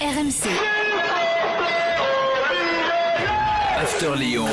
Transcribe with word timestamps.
RMC. 0.00 0.46
After 3.80 4.14
Lyon. 4.16 4.46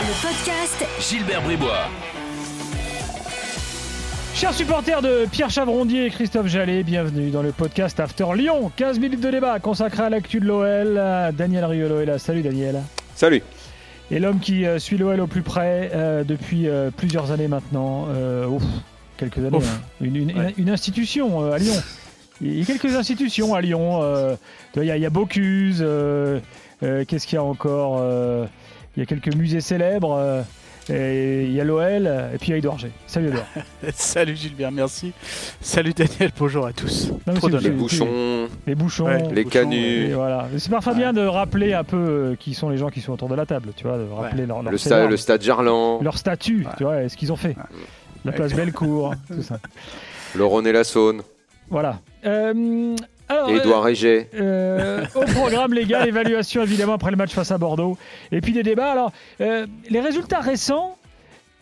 Le 0.00 0.22
podcast 0.22 0.84
Gilbert 1.00 1.42
Bribois. 1.42 1.88
Chers 4.34 4.54
supporters 4.54 5.02
de 5.02 5.26
Pierre 5.30 5.50
Chavrondier 5.50 6.06
et 6.06 6.10
Christophe 6.10 6.48
Jallet, 6.48 6.82
bienvenue 6.82 7.30
dans 7.30 7.42
le 7.42 7.52
podcast 7.52 8.00
After 8.00 8.26
Lyon. 8.34 8.72
15 8.76 8.98
minutes 8.98 9.20
de 9.20 9.30
débat 9.30 9.60
consacré 9.60 10.02
à 10.02 10.10
l'actu 10.10 10.40
de 10.40 10.46
l'OL. 10.46 11.00
Daniel 11.36 11.64
Riolo 11.64 12.00
est 12.00 12.06
là. 12.06 12.18
Salut 12.18 12.42
Daniel. 12.42 12.82
Salut. 13.14 13.42
Et 14.10 14.18
l'homme 14.18 14.40
qui 14.40 14.64
euh, 14.66 14.78
suit 14.78 14.96
l'OL 14.98 15.20
au 15.20 15.26
plus 15.28 15.42
près 15.42 15.90
euh, 15.94 16.24
depuis 16.24 16.68
euh, 16.68 16.90
plusieurs 16.96 17.30
années 17.30 17.48
maintenant. 17.48 18.06
Euh, 18.10 18.46
ouf, 18.46 18.62
quelques 19.16 19.38
années. 19.38 19.56
Ouf. 19.56 19.68
hein. 19.68 19.80
Une, 20.00 20.16
une- 20.16 20.36
Ouais. 20.38 20.54
une 20.58 20.70
institution 20.70 21.42
euh, 21.44 21.52
à 21.52 21.58
Lyon. 21.58 21.74
Il 22.40 22.58
y 22.58 22.62
a 22.62 22.64
quelques 22.64 22.94
institutions 22.94 23.54
à 23.54 23.60
Lyon. 23.60 24.00
euh, 24.02 24.36
il 24.76 24.84
y 24.84 24.90
a, 24.90 24.96
il 24.96 25.02
y 25.02 25.06
a 25.06 25.10
Bocuse. 25.10 25.78
euh, 25.80 26.38
euh, 26.82 27.04
Qu'est-ce 27.06 27.26
qu'il 27.26 27.36
y 27.36 27.38
a 27.38 27.42
encore 27.44 28.02
Il 28.96 29.00
y 29.00 29.02
a 29.02 29.06
quelques 29.06 29.34
musées 29.34 29.60
célèbres. 29.60 30.14
euh, 30.18 30.42
et 30.88 31.42
il 31.46 31.52
y 31.52 31.60
a 31.60 31.64
l'OL. 31.64 32.06
Et 32.32 32.38
puis 32.38 32.48
il 32.48 32.50
y 32.50 32.54
a 32.54 32.58
Edouard 32.58 32.78
G. 32.78 32.92
Salut 33.08 33.26
Edouard. 33.28 33.46
Salut 33.94 34.36
Gilbert, 34.36 34.70
merci. 34.70 35.12
Salut 35.60 35.92
Daniel, 35.92 36.30
bonjour 36.38 36.64
à 36.64 36.72
tous. 36.72 37.10
Non, 37.26 37.34
Trop. 37.34 37.48
Les 37.48 37.70
bouchons, 37.70 38.48
Les 38.68 38.76
bouchons. 38.76 39.06
Ouais, 39.06 39.26
les 39.34 39.44
canuts. 39.46 40.12
Voilà. 40.12 40.46
C'est 40.58 40.70
parfois 40.70 40.94
bien 40.94 41.12
de 41.12 41.26
rappeler 41.26 41.72
un 41.72 41.82
peu 41.82 42.36
qui 42.38 42.54
sont 42.54 42.68
les 42.68 42.76
gens 42.76 42.88
qui 42.90 43.00
sont 43.00 43.12
autour 43.14 43.28
de 43.28 43.34
la 43.34 43.46
table, 43.46 43.70
tu 43.76 43.82
vois, 43.82 43.98
de 43.98 44.04
rappeler 44.08 44.46
leur, 44.46 44.62
leur, 44.62 44.70
le, 44.70 44.78
sta- 44.78 45.08
le 45.08 45.16
stade 45.16 45.42
Gerland, 45.42 46.02
leur 46.04 46.16
statut, 46.18 46.64
Ouais. 46.64 46.72
tu 46.76 46.84
vois, 46.84 47.02
et 47.02 47.08
ce 47.08 47.16
qu'ils 47.16 47.32
ont 47.32 47.36
fait. 47.36 47.56
La 48.24 48.30
place 48.30 48.52
Bellecour, 48.54 49.12
tout 49.28 49.42
ça. 49.42 49.58
le 50.36 50.44
Rhône 50.44 50.68
et 50.68 50.72
la 50.72 50.84
Saône, 50.84 51.22
Voilà. 51.70 52.00
Euh, 52.24 52.94
alors, 53.28 53.50
et 53.50 53.56
Édouard 53.56 53.82
Réget. 53.82 54.30
euh, 54.34 55.04
au 55.14 55.22
programme 55.22 55.74
légal, 55.74 56.06
évaluation 56.08 56.62
évidemment 56.62 56.92
après 56.94 57.10
le 57.10 57.16
match 57.16 57.32
face 57.32 57.50
à 57.50 57.58
Bordeaux, 57.58 57.98
et 58.30 58.40
puis 58.40 58.52
des 58.52 58.62
débats. 58.62 58.92
Alors, 58.92 59.12
euh, 59.40 59.66
les 59.90 60.00
résultats 60.00 60.40
récents 60.40 60.96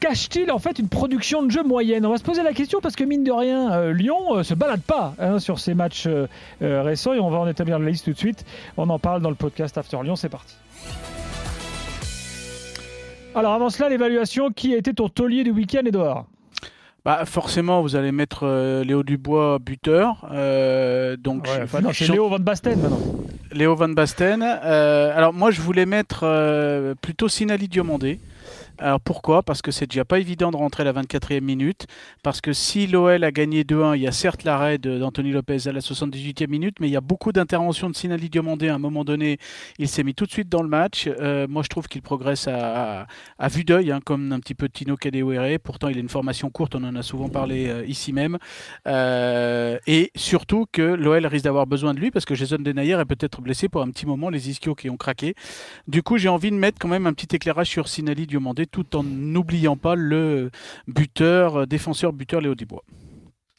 cachent-ils 0.00 0.50
en 0.52 0.58
fait 0.58 0.78
une 0.78 0.88
production 0.88 1.42
de 1.42 1.50
jeu 1.50 1.62
moyenne? 1.62 2.04
On 2.04 2.10
va 2.10 2.18
se 2.18 2.22
poser 2.22 2.42
la 2.42 2.52
question 2.52 2.80
parce 2.82 2.94
que 2.96 3.04
mine 3.04 3.24
de 3.24 3.32
rien, 3.32 3.72
euh, 3.72 3.92
Lyon 3.94 4.36
euh, 4.36 4.42
se 4.42 4.52
balade 4.52 4.82
pas 4.82 5.14
hein, 5.18 5.38
sur 5.38 5.58
ces 5.58 5.72
matchs 5.72 6.06
euh, 6.06 6.26
euh, 6.60 6.82
récents 6.82 7.14
et 7.14 7.20
on 7.20 7.30
va 7.30 7.38
en 7.38 7.48
établir 7.48 7.78
la 7.78 7.88
liste 7.88 8.04
tout 8.04 8.12
de 8.12 8.18
suite. 8.18 8.44
On 8.76 8.90
en 8.90 8.98
parle 8.98 9.22
dans 9.22 9.30
le 9.30 9.36
podcast 9.36 9.78
After 9.78 9.96
Lyon, 10.02 10.16
c'est 10.16 10.28
parti. 10.28 10.54
Alors 13.34 13.52
avant 13.54 13.70
cela, 13.70 13.88
l'évaluation, 13.88 14.50
qui 14.50 14.74
a 14.74 14.76
été 14.76 14.92
ton 14.92 15.08
taulier 15.08 15.42
du 15.42 15.50
week-end, 15.50 15.82
Edouard 15.86 16.26
Bah, 17.04 17.24
forcément, 17.26 17.82
vous 17.82 17.96
allez 17.96 18.12
mettre 18.12 18.44
euh, 18.44 18.82
Léo 18.82 19.02
Dubois 19.02 19.58
buteur. 19.58 20.26
euh, 20.32 21.16
donc, 21.18 21.44
Ouais, 21.44 21.50
je- 21.58 21.62
enfin, 21.64 21.80
non, 21.82 21.90
C'est 21.92 22.08
Léo 22.10 22.28
Van 22.30 22.38
Basten 22.38 22.80
maintenant. 22.80 22.98
Léo 23.52 23.74
Van 23.76 23.90
Basten. 23.90 24.42
Euh, 24.42 25.12
alors, 25.14 25.34
moi, 25.34 25.50
je 25.50 25.60
voulais 25.60 25.84
mettre 25.84 26.20
euh, 26.22 26.94
plutôt 27.00 27.28
Sinali 27.28 27.68
Diomandé. 27.68 28.20
Alors 28.78 29.00
pourquoi? 29.00 29.42
Parce 29.42 29.62
que 29.62 29.70
c'est 29.70 29.86
déjà 29.86 30.04
pas 30.04 30.18
évident 30.18 30.50
de 30.50 30.56
rentrer 30.56 30.82
à 30.82 30.92
la 30.92 30.92
24e 30.92 31.40
minute. 31.40 31.86
Parce 32.22 32.40
que 32.40 32.52
si 32.52 32.86
l'OL 32.86 33.22
a 33.22 33.30
gagné 33.30 33.62
2-1, 33.62 33.96
il 33.96 34.02
y 34.02 34.08
a 34.08 34.12
certes 34.12 34.42
l'arrêt 34.42 34.78
d'Anthony 34.78 35.30
Lopez 35.30 35.68
à 35.68 35.72
la 35.72 35.80
78e 35.80 36.48
minute, 36.48 36.80
mais 36.80 36.88
il 36.88 36.92
y 36.92 36.96
a 36.96 37.00
beaucoup 37.00 37.30
d'interventions 37.30 37.88
de 37.88 37.94
Sinali 37.94 38.28
Diomandé. 38.30 38.68
À 38.68 38.74
un 38.74 38.78
moment 38.78 39.04
donné, 39.04 39.38
il 39.78 39.88
s'est 39.88 40.02
mis 40.02 40.14
tout 40.14 40.26
de 40.26 40.32
suite 40.32 40.48
dans 40.48 40.62
le 40.62 40.68
match. 40.68 41.08
Euh, 41.08 41.46
moi, 41.48 41.62
je 41.62 41.68
trouve 41.68 41.86
qu'il 41.86 42.02
progresse 42.02 42.48
à 42.48 43.06
vue 43.48 43.64
d'œil, 43.64 43.92
hein, 43.92 44.00
comme 44.04 44.32
un 44.32 44.40
petit 44.40 44.54
peu 44.54 44.68
Tino 44.68 44.96
Kadewere. 44.96 45.58
Pourtant, 45.62 45.88
il 45.88 45.96
a 45.96 46.00
une 46.00 46.08
formation 46.08 46.50
courte, 46.50 46.74
on 46.74 46.82
en 46.82 46.96
a 46.96 47.02
souvent 47.02 47.28
parlé 47.28 47.68
euh, 47.68 47.86
ici 47.86 48.12
même. 48.12 48.38
Euh, 48.88 49.78
et 49.86 50.10
surtout 50.16 50.66
que 50.72 50.82
l'OL 50.82 51.26
risque 51.26 51.44
d'avoir 51.44 51.66
besoin 51.66 51.94
de 51.94 52.00
lui 52.00 52.10
parce 52.10 52.24
que 52.24 52.34
Jason 52.34 52.58
Denayer 52.58 52.98
est 53.00 53.04
peut-être 53.04 53.40
blessé 53.40 53.68
pour 53.68 53.82
un 53.82 53.90
petit 53.90 54.06
moment, 54.06 54.30
les 54.30 54.50
ischios 54.50 54.74
qui 54.74 54.90
ont 54.90 54.96
craqué. 54.96 55.34
Du 55.86 56.02
coup, 56.02 56.18
j'ai 56.18 56.28
envie 56.28 56.50
de 56.50 56.56
mettre 56.56 56.78
quand 56.80 56.88
même 56.88 57.06
un 57.06 57.12
petit 57.12 57.36
éclairage 57.36 57.68
sur 57.68 57.88
Sinali 57.88 58.26
Diomandé 58.26 58.63
tout 58.66 58.96
en 58.96 59.02
n'oubliant 59.02 59.76
pas 59.76 59.94
le 59.94 60.50
buteur, 60.88 61.60
euh, 61.60 61.66
défenseur 61.66 62.12
buteur 62.12 62.40
Léo 62.40 62.54
Dubois. 62.54 62.82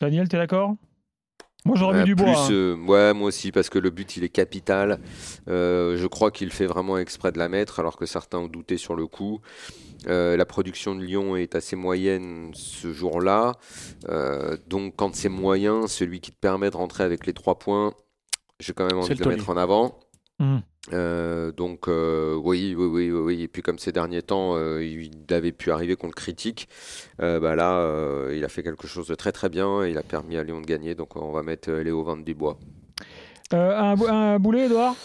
Daniel, 0.02 0.28
t'es 0.28 0.38
d'accord? 0.38 0.76
Moi 1.66 1.76
j'aurais 1.78 1.96
Euh, 1.96 2.00
mis 2.02 2.06
du 2.06 2.16
bois. 2.16 2.26
plus, 2.26 2.36
hein. 2.36 2.48
euh, 2.52 2.76
ouais, 2.86 3.14
moi 3.14 3.30
aussi, 3.30 3.52
parce 3.52 3.70
que 3.72 3.80
le 3.80 3.90
but, 3.90 4.18
il 4.18 4.24
est 4.24 4.30
capital. 4.30 5.00
Euh, 5.48 5.98
je 5.98 6.06
crois 6.06 6.30
qu'il 6.30 6.52
fait 6.52 6.68
vraiment 6.68 6.98
exprès 7.00 7.32
de 7.32 7.40
la 7.40 7.50
mettre, 7.50 7.80
alors 7.80 7.98
que 7.98 8.06
certains 8.06 8.38
ont 8.38 8.48
douté 8.48 8.78
sur 8.78 8.96
le 8.96 9.08
coup. 9.08 9.40
Euh, 10.08 10.38
la 10.38 10.46
production 10.46 10.94
de 10.94 11.04
Lyon 11.04 11.36
est 11.36 11.56
assez 11.56 11.76
moyenne 11.76 12.52
ce 12.54 12.94
jour-là. 12.94 13.54
Euh, 14.10 14.58
donc, 14.68 14.94
quand 14.96 15.16
c'est 15.16 15.30
moyen, 15.30 15.88
celui 15.88 16.20
qui 16.20 16.32
te 16.32 16.38
permet 16.40 16.70
de 16.70 16.78
rentrer 16.78 17.04
avec 17.04 17.26
les 17.26 17.34
trois 17.34 17.58
points, 17.58 17.94
j'ai 18.60 18.74
quand 18.74 18.86
même 18.86 19.00
envie 19.00 19.16
de 19.16 19.24
le 19.24 19.30
mettre 19.32 19.50
en 19.50 19.58
avant. 19.58 20.00
Mhm. 20.40 20.62
Euh, 20.94 21.52
donc 21.52 21.88
euh, 21.88 22.36
oui, 22.36 22.76
oui, 22.78 22.86
oui, 22.86 23.12
oui. 23.12 23.42
Et 23.44 23.48
puis 23.48 23.62
comme 23.62 23.80
ces 23.80 23.92
derniers 23.92 24.22
temps, 24.22 24.56
euh, 24.56 24.84
il 24.84 25.34
avait 25.34 25.52
pu 25.52 25.72
arriver 25.72 25.96
le 26.08 26.14
critique, 26.14 26.68
bah 27.20 27.56
là, 27.56 28.30
il 28.32 28.44
a 28.44 28.50
fait 28.50 28.64
quelque 28.64 28.88
chose 28.88 29.08
de 29.08 29.16
très 29.16 29.32
très 29.32 29.50
bien. 29.50 29.84
et 29.84 29.92
Il 29.92 29.98
a 29.98 30.04
permis 30.04 30.38
à 30.38 30.44
Lyon 30.44 30.62
de 30.62 30.66
gagner. 30.66 30.96
Donc 30.96 31.16
on 31.16 31.32
va 31.32 31.44
mettre 31.44 31.72
Léo 31.72 32.04
Van 32.04 32.18
Dubois. 32.18 32.58
Un, 33.52 33.96
un 34.02 34.40
boulet, 34.40 34.66
Edouard 34.66 34.96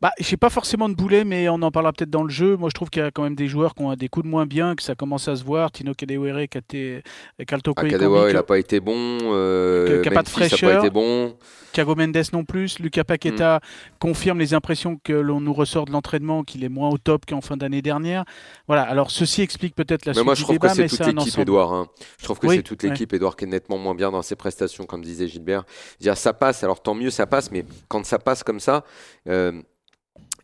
Bah, 0.00 0.12
j'ai 0.18 0.38
pas 0.38 0.48
forcément 0.48 0.88
de 0.88 0.94
boulet, 0.94 1.24
mais 1.24 1.50
on 1.50 1.60
en 1.60 1.70
parlera 1.70 1.92
peut-être 1.92 2.08
dans 2.08 2.22
le 2.22 2.30
jeu. 2.30 2.56
Moi, 2.56 2.70
je 2.70 2.74
trouve 2.74 2.88
qu'il 2.88 3.02
y 3.02 3.04
a 3.04 3.10
quand 3.10 3.22
même 3.22 3.34
des 3.34 3.48
joueurs 3.48 3.74
qui 3.74 3.82
ont 3.82 3.94
des 3.94 4.08
coups 4.08 4.24
de 4.24 4.30
moins 4.30 4.46
bien, 4.46 4.74
que 4.74 4.82
ça 4.82 4.94
commence 4.94 5.28
à 5.28 5.36
se 5.36 5.44
voir. 5.44 5.70
Tino 5.70 5.92
Kadewere, 5.92 6.48
Kate- 6.48 7.02
Kalto 7.46 7.74
Ah, 7.76 7.84
Kadewa, 7.84 8.30
il 8.30 8.32
n'a 8.34 8.42
pas 8.42 8.58
été 8.58 8.80
bon. 8.80 8.94
Euh, 9.22 10.00
qui 10.02 10.08
a 10.08 10.12
pas 10.12 10.22
de 10.22 10.28
fraîcheur. 10.30 10.72
pas 10.72 10.78
été 10.78 10.88
bon. 10.90 11.36
Thiago 11.72 11.94
Mendes 11.94 12.16
non 12.32 12.44
plus. 12.44 12.78
Lucas 12.80 13.04
Paqueta 13.04 13.58
Mm. 13.58 13.60
confirme 14.00 14.38
les 14.38 14.54
impressions 14.54 14.98
que 15.04 15.12
l'on 15.12 15.40
nous 15.40 15.52
ressort 15.52 15.84
de 15.84 15.92
l'entraînement, 15.92 16.42
qu'il 16.44 16.64
est 16.64 16.68
moins 16.70 16.88
au 16.88 16.96
top 16.98 17.26
qu'en 17.26 17.42
fin 17.42 17.56
d'année 17.58 17.82
dernière. 17.82 18.24
Voilà, 18.66 18.82
alors 18.84 19.10
ceci 19.10 19.42
explique 19.42 19.74
peut-être 19.76 20.06
la 20.06 20.10
Mais 20.12 20.14
suite 20.14 20.24
moi, 20.24 20.34
je 20.34 20.40
du 20.40 20.44
trouve 20.44 20.54
débat, 20.56 20.68
que 20.68 20.74
c'est 20.76 20.82
mais 20.82 20.88
toute 20.88 21.00
un 21.02 21.06
l'équipe, 21.08 21.18
ensemble. 21.20 21.42
Edouard. 21.42 21.72
hein. 21.74 21.86
Je 22.18 22.24
trouve 22.24 22.38
que 22.38 22.46
Oui, 22.46 22.56
c'est 22.56 22.62
toute 22.62 22.82
ouais. 22.82 22.88
l'équipe, 22.88 23.12
Edouard, 23.12 23.36
qui 23.36 23.44
est 23.44 23.48
nettement 23.48 23.76
moins 23.78 23.94
bien 23.94 24.10
dans 24.10 24.22
ses 24.22 24.34
prestations, 24.34 24.84
comme 24.86 25.02
disait 25.02 25.28
Gilbert. 25.28 25.64
Dire 26.00 26.16
ça 26.16 26.32
passe, 26.32 26.64
alors 26.64 26.82
tant 26.82 26.94
mieux, 26.94 27.10
ça 27.10 27.26
passe, 27.26 27.50
mais 27.52 27.64
quand 27.88 28.04
ça 28.06 28.18
passe 28.18 28.42
comme 28.42 28.60
ça, 28.60 28.84
euh, 29.28 29.52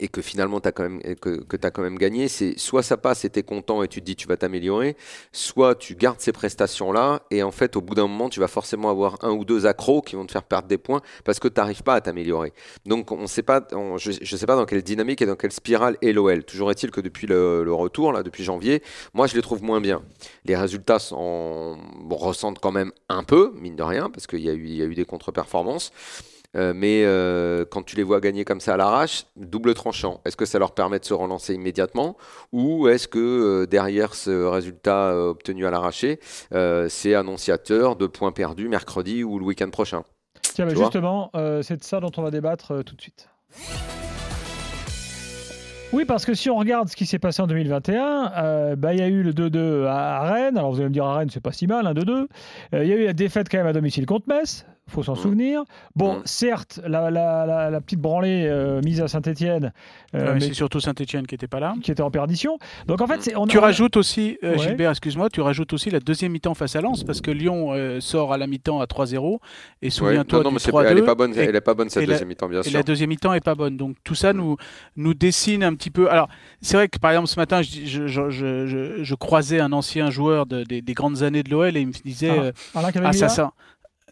et 0.01 0.09
que 0.09 0.23
finalement 0.23 0.61
tu 0.61 0.69
as 0.69 0.73
quand 0.73 0.85
même 0.85 1.01
que, 1.17 1.43
que 1.43 1.57
t'as 1.57 1.71
quand 1.71 1.83
même 1.83 1.99
gagné, 1.99 2.29
c'est 2.29 2.59
soit 2.59 2.83
ça 2.83 2.97
passe 2.97 3.25
et 3.25 3.31
tu 3.31 3.39
es 3.39 3.43
content 3.43 3.83
et 3.83 3.89
tu 3.89 4.01
te 4.01 4.07
dis 4.07 4.17
tu 4.17 4.27
vas 4.27 4.37
t'améliorer, 4.37 4.97
soit 5.33 5.75
tu 5.75 5.95
gardes 5.95 6.21
ces 6.21 6.33
prestations 6.33 6.93
là 6.93 7.23
et 7.31 7.43
en 7.43 7.51
fait 7.51 7.77
au 7.77 7.81
bout 7.81 7.95
d'un 7.95 8.07
moment 8.07 8.29
tu 8.29 8.41
vas 8.41 8.49
forcément 8.49 8.91
avoir 8.91 9.19
un 9.23 9.31
ou 9.31 9.45
deux 9.45 9.67
accros 9.67 10.03
qui 10.03 10.17
vont 10.17 10.27
te 10.27 10.33
faire 10.33 10.43
perdre 10.43 10.69
des 10.69 10.79
points 10.79 11.01
parce 11.25 11.39
que 11.39 11.49
tu 11.49 11.61
n'arrives 11.61 11.83
pas 11.83 11.95
à 11.95 12.01
t'améliorer. 12.01 12.53
Donc 12.85 13.13
on 13.13 13.27
sait 13.27 13.43
pas, 13.43 13.67
je 13.71 14.11
ne 14.11 14.39
sais 14.39 14.47
pas 14.47 14.57
dans 14.57 14.67
quelle 14.67 14.83
dynamique 14.83 15.23
et 15.23 15.27
dans 15.27 15.37
quelle 15.37 15.53
spirale 15.53 15.97
est 16.03 16.13
l'OL. 16.13 16.45
Toujours 16.45 16.71
est-il 16.71 16.91
que 16.91 17.01
depuis 17.01 17.27
le, 17.27 17.73
retour 17.73 18.13
là, 18.13 18.23
depuis 18.23 18.45
janvier, 18.45 18.83
moi 19.13 19.27
je 19.27 19.35
les 19.35 19.43
trouve 19.43 19.63
moins 19.63 19.81
bien. 19.81 20.03
Les 20.45 20.57
résultats 20.57 20.99
ressentent 22.11 22.59
quand 22.61 22.73
même 22.73 22.93
un 23.09 23.23
peu 23.23 23.53
mine 23.57 23.77
de 23.77 23.83
rien 23.83 24.11
parce 24.11 24.27
qu'il 24.27 24.41
y 24.41 24.51
a 24.51 24.55
eu 24.55 24.95
des 24.95 25.05
contre-performances. 25.05 25.93
Euh, 26.57 26.73
mais 26.75 27.03
euh, 27.05 27.65
quand 27.69 27.83
tu 27.83 27.97
les 27.97 28.03
vois 28.03 28.21
gagner 28.21 28.45
comme 28.45 28.61
ça 28.61 28.75
à 28.75 28.77
l'arrache, 28.77 29.27
double 29.37 29.75
tranchant. 29.75 30.21
Est-ce 30.25 30.37
que 30.37 30.45
ça 30.45 30.59
leur 30.59 30.73
permet 30.73 30.99
de 30.99 31.05
se 31.05 31.15
relancer 31.15 31.55
immédiatement 31.55 32.17
ou 32.53 32.89
est-ce 32.89 33.09
que 33.09 33.19
euh, 33.19 33.67
derrière 33.67 34.15
ce 34.15 34.45
résultat 34.45 35.17
obtenu 35.17 35.67
à 35.67 35.71
l'arraché, 35.71 36.21
c'est 36.89 37.15
annonciateur 37.15 37.97
de 37.97 38.07
points 38.07 38.33
perdus 38.33 38.69
mercredi 38.69 39.25
ou 39.25 39.39
le 39.39 39.45
week-end 39.45 39.71
prochain? 39.71 40.03
Tiens, 40.43 40.67
bah, 40.67 40.75
justement, 40.75 41.31
c'est 41.63 41.77
de 41.77 41.85
ça 41.85 42.01
dont 42.01 42.13
on 42.17 42.23
va 42.23 42.31
débattre 42.31 42.83
tout 42.85 42.95
de 42.95 43.01
suite. 43.01 43.29
Oui, 45.93 46.05
parce 46.05 46.27
que 46.27 46.35
si 46.35 46.51
on 46.51 46.57
regarde 46.57 46.89
ce 46.89 46.97
qui 46.97 47.07
s'est 47.07 47.19
passé 47.19 47.41
en 47.43 47.47
2021, 47.47 48.33
euh, 48.37 48.77
bah, 48.77 48.93
il 48.93 48.99
y 48.99 49.03
a 49.03 49.09
eu 49.09 49.23
le 49.23 49.33
2-2 49.33 49.87
à, 49.87 50.21
Rennes. 50.31 50.59
Alors 50.59 50.73
vous 50.73 50.79
allez 50.79 50.89
me 50.89 50.93
dire, 50.93 51.05
à 51.05 51.17
Rennes, 51.17 51.31
c'est 51.33 51.41
pas 51.41 51.53
si 51.53 51.67
mal, 51.67 51.87
un 51.87 51.95
2-2. 51.95 52.27
Euh, 52.75 52.85
Il 52.85 52.89
y 52.89 52.93
a 52.93 52.97
eu 52.97 53.05
la 53.05 53.13
défaite 53.13 53.49
quand 53.51 53.59
même 53.59 53.67
à 53.67 53.73
domicile 53.73 54.05
contre 54.05 54.29
Metz. 54.29 54.67
Faut 54.89 55.03
s'en 55.03 55.15
Mhm. 55.17 55.19
souvenir. 55.19 55.65
Bon, 55.97 56.17
Mhm. 56.17 56.23
certes, 56.27 56.81
la, 56.87 57.11
la- 57.11 57.45
la- 57.45 57.71
la 57.71 57.81
petite 57.81 58.01
branlée 58.01 58.47
euh, 58.49 58.81
mise 58.83 59.01
à 59.01 59.09
Saint-Etienne, 59.09 59.73
Ouais, 60.15 60.35
mais 60.35 60.41
c'est 60.41 60.55
surtout 60.55 60.79
Saint-Etienne 60.81 61.27
qui 61.27 61.35
n'était 61.35 61.49
pas 61.49 61.59
là. 61.61 61.75
qui 61.83 61.91
était 61.91 62.03
en 62.03 62.11
perdition. 62.11 62.59
Donc 62.87 63.01
en 63.01 63.07
fait, 63.09 63.21
c'est, 63.21 63.37
on, 63.37 63.47
Tu 63.47 63.59
on- 63.59 63.63
rajoutes 63.63 63.97
aussi, 63.97 64.39
euh, 64.45 64.53
Ouais. 64.53 64.59
Gilbert, 64.59 64.91
excuse-moi, 64.91 65.29
tu 65.29 65.41
rajoutes 65.41 65.73
aussi 65.73 65.91
la 65.91 65.99
deuxième 66.01 66.33
mi-temps 66.33 66.55
face 66.55 66.77
à 66.77 66.81
Lens 66.81 67.03
parce 67.05 67.21
que 67.21 67.31
Lyon 67.33 67.73
euh, 67.73 68.01
sort 68.01 68.33
à 68.33 68.39
la 68.39 68.47
mi-temps 68.47 68.81
à 68.81 68.87
3-0 68.87 69.41
et 69.83 69.87
Ouais. 69.87 69.91
souviens-toi 69.91 70.39
Non, 70.39 70.45
non, 70.45 70.51
du 70.51 70.55
mais 70.55 70.59
c'est- 70.61 70.71
3-2. 70.71 70.89
elle 70.91 70.99
est 70.99 71.03
pas 71.03 71.15
bonne, 71.17 71.35
et- 71.35 71.39
elle 71.41 71.57
est 71.57 71.61
pas 71.61 71.75
bonne 71.75 71.89
cette 71.91 72.05
et 72.05 72.07
la- 72.07 72.13
deuxième 72.15 72.29
mi-temps, 72.29 72.49
bien 72.49 72.61
Et 72.61 72.65
sûr. 72.65 72.73
la 72.73 72.83
deuxième 72.85 73.09
mi-temps 73.11 73.33
est 73.33 73.41
pas 73.45 73.55
bonne. 73.57 73.77
Donc 73.77 73.97
tout 74.05 74.15
ça 74.15 74.33
nous, 74.33 74.57
nous 74.97 75.15
dessine 75.15 75.65
un 75.65 75.75
petit 75.75 75.91
peu. 75.91 76.09
Alors 76.11 76.29
c'est 76.61 76.77
vrai 76.77 76.89
que 76.89 76.99
par 76.99 77.11
exemple 77.11 77.27
ce 77.29 77.39
matin, 77.41 77.61
je, 77.63 77.85
je, 77.85 78.07
je, 78.07 78.31
je- 78.31 78.67
je- 78.67 79.03
je 79.03 79.15
croisais 79.17 79.59
un 79.61 79.73
ancien 79.73 80.11
joueur 80.11 80.47
de- 80.47 80.63
des, 80.63 80.81
des 80.81 80.95
grandes 80.95 81.23
années 81.25 81.43
de 81.43 81.51
l'OL 81.51 81.77
et 81.77 81.81
il 81.81 81.89
me 81.89 81.93
disait 81.93 82.31
Ah, 82.31 82.43
euh, 82.43 82.53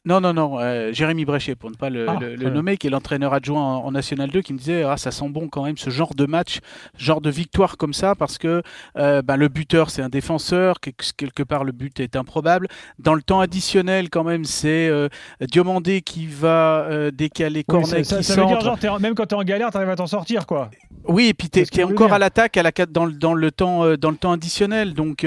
Ça, 0.06 0.12
ça. 0.12 0.20
Non, 0.20 0.20
non, 0.20 0.34
non, 0.34 0.58
euh, 0.60 0.92
Jérémy 0.92 1.24
Bréchet, 1.24 1.54
pour 1.54 1.70
ne 1.70 1.76
pas 1.76 1.88
le, 1.88 2.06
Ah, 2.08 2.18
le- 2.20 2.36
le 2.36 2.50
nommer, 2.50 2.76
qui 2.76 2.88
est 2.88 2.90
l'entraîneur 2.90 3.32
adjoint 3.32 3.62
en, 3.62 3.86
en 3.86 3.90
National 3.92 4.30
2, 4.30 4.42
qui 4.42 4.52
me 4.52 4.58
disait 4.58 4.82
ah, 4.82 4.96
ça 4.98 5.10
sent 5.10 5.28
bon 5.30 5.48
quand 5.48 5.64
même 5.64 5.78
ce 5.78 5.88
genre 5.90 6.14
de 6.14 6.26
match, 6.26 6.58
genre 6.98 7.20
de 7.22 7.30
victoire 7.30 7.76
comme 7.78 7.94
ça, 7.94 8.14
parce 8.14 8.36
que 8.36 8.62
euh, 8.98 9.22
ben, 9.22 9.36
le 9.36 9.48
buteur 9.48 9.88
c'est 9.90 10.02
un 10.02 10.10
défenseur, 10.10 10.80
quel- 10.80 10.92
quelque 11.16 11.42
part 11.42 11.64
le 11.64 11.72
but 11.72 12.00
est 12.00 12.16
improbable. 12.16 12.68
Dans 12.98 13.14
le 13.14 13.22
temps 13.22 13.40
additionnel, 13.40 14.10
quand 14.10 14.24
même, 14.24 14.44
c'est 14.44 14.88
euh, 14.88 15.08
Diomandé 15.40 16.02
qui 16.02 16.26
va 16.26 16.86
décaler 17.12 17.60
Oui, 17.60 17.64
Cornet 17.64 18.04
ça, 18.04 18.18
qui 18.18 18.24
ça 18.24 18.34
veut 18.34 18.46
dire, 18.46 18.60
genre, 18.60 18.78
en- 18.96 19.00
même 19.00 19.14
quand 19.14 19.26
t'es 19.26 19.34
en 19.34 19.42
galère, 19.42 19.70
t'arrives 19.70 19.88
à 19.88 19.96
t'en 19.96 20.06
sortir, 20.06 20.46
quoi. 20.46 20.70
Oui, 21.06 21.26
et 21.28 21.34
puis 21.34 21.48
tu 21.50 21.60
es, 21.60 21.82
encore 21.84 22.12
à 22.12 22.18
l'attaque 22.18 22.56
à 22.56 22.62
la, 22.62 22.70
dans, 22.88 23.04
le- 23.06 23.12
dans, 23.12 23.34
le 23.34 23.50
temps, 23.50 23.96
dans 23.96 24.10
le 24.10 24.16
temps 24.16 24.32
additionnel. 24.32 24.92
Donc, 24.94 25.22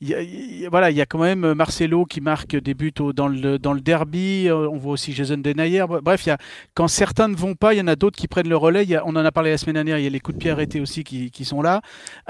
il 0.00 0.08
y 0.08 0.14
a- 0.14 0.22
il 0.22 0.60
y 0.60 0.66
a- 0.66 0.68
voilà, 0.70 0.90
il 0.90 0.96
y 0.96 1.00
a 1.02 1.06
quand 1.06 1.18
même 1.20 1.52
Marcelo 1.54 2.04
qui 2.06 2.20
marque 2.20 2.56
des 2.56 2.74
buts 2.74 2.92
au- 3.00 3.12
dans, 3.12 3.28
le, 3.28 3.58
dans 3.58 3.72
le 3.74 3.80
derby. 3.80 4.21
Euh, 4.48 4.68
on 4.70 4.76
voit 4.76 4.92
aussi 4.92 5.12
Jason 5.12 5.38
Denayer. 5.38 5.84
Bref, 6.02 6.26
y 6.26 6.30
a, 6.30 6.38
quand 6.74 6.88
certains 6.88 7.28
ne 7.28 7.36
vont 7.36 7.54
pas, 7.54 7.74
il 7.74 7.78
y 7.78 7.80
en 7.80 7.86
a 7.86 7.96
d'autres 7.96 8.16
qui 8.16 8.28
prennent 8.28 8.48
le 8.48 8.56
relais. 8.56 8.86
On 9.04 9.16
en 9.16 9.24
a 9.24 9.32
parlé 9.32 9.50
la 9.50 9.58
semaine 9.58 9.74
dernière. 9.74 9.98
Il 9.98 10.04
y 10.04 10.06
a 10.06 10.10
les 10.10 10.20
coups 10.20 10.36
de 10.36 10.40
pied 10.40 10.50
arrêtés 10.50 10.80
aussi 10.80 11.04
qui, 11.04 11.44
sont 11.44 11.62
là. 11.62 11.80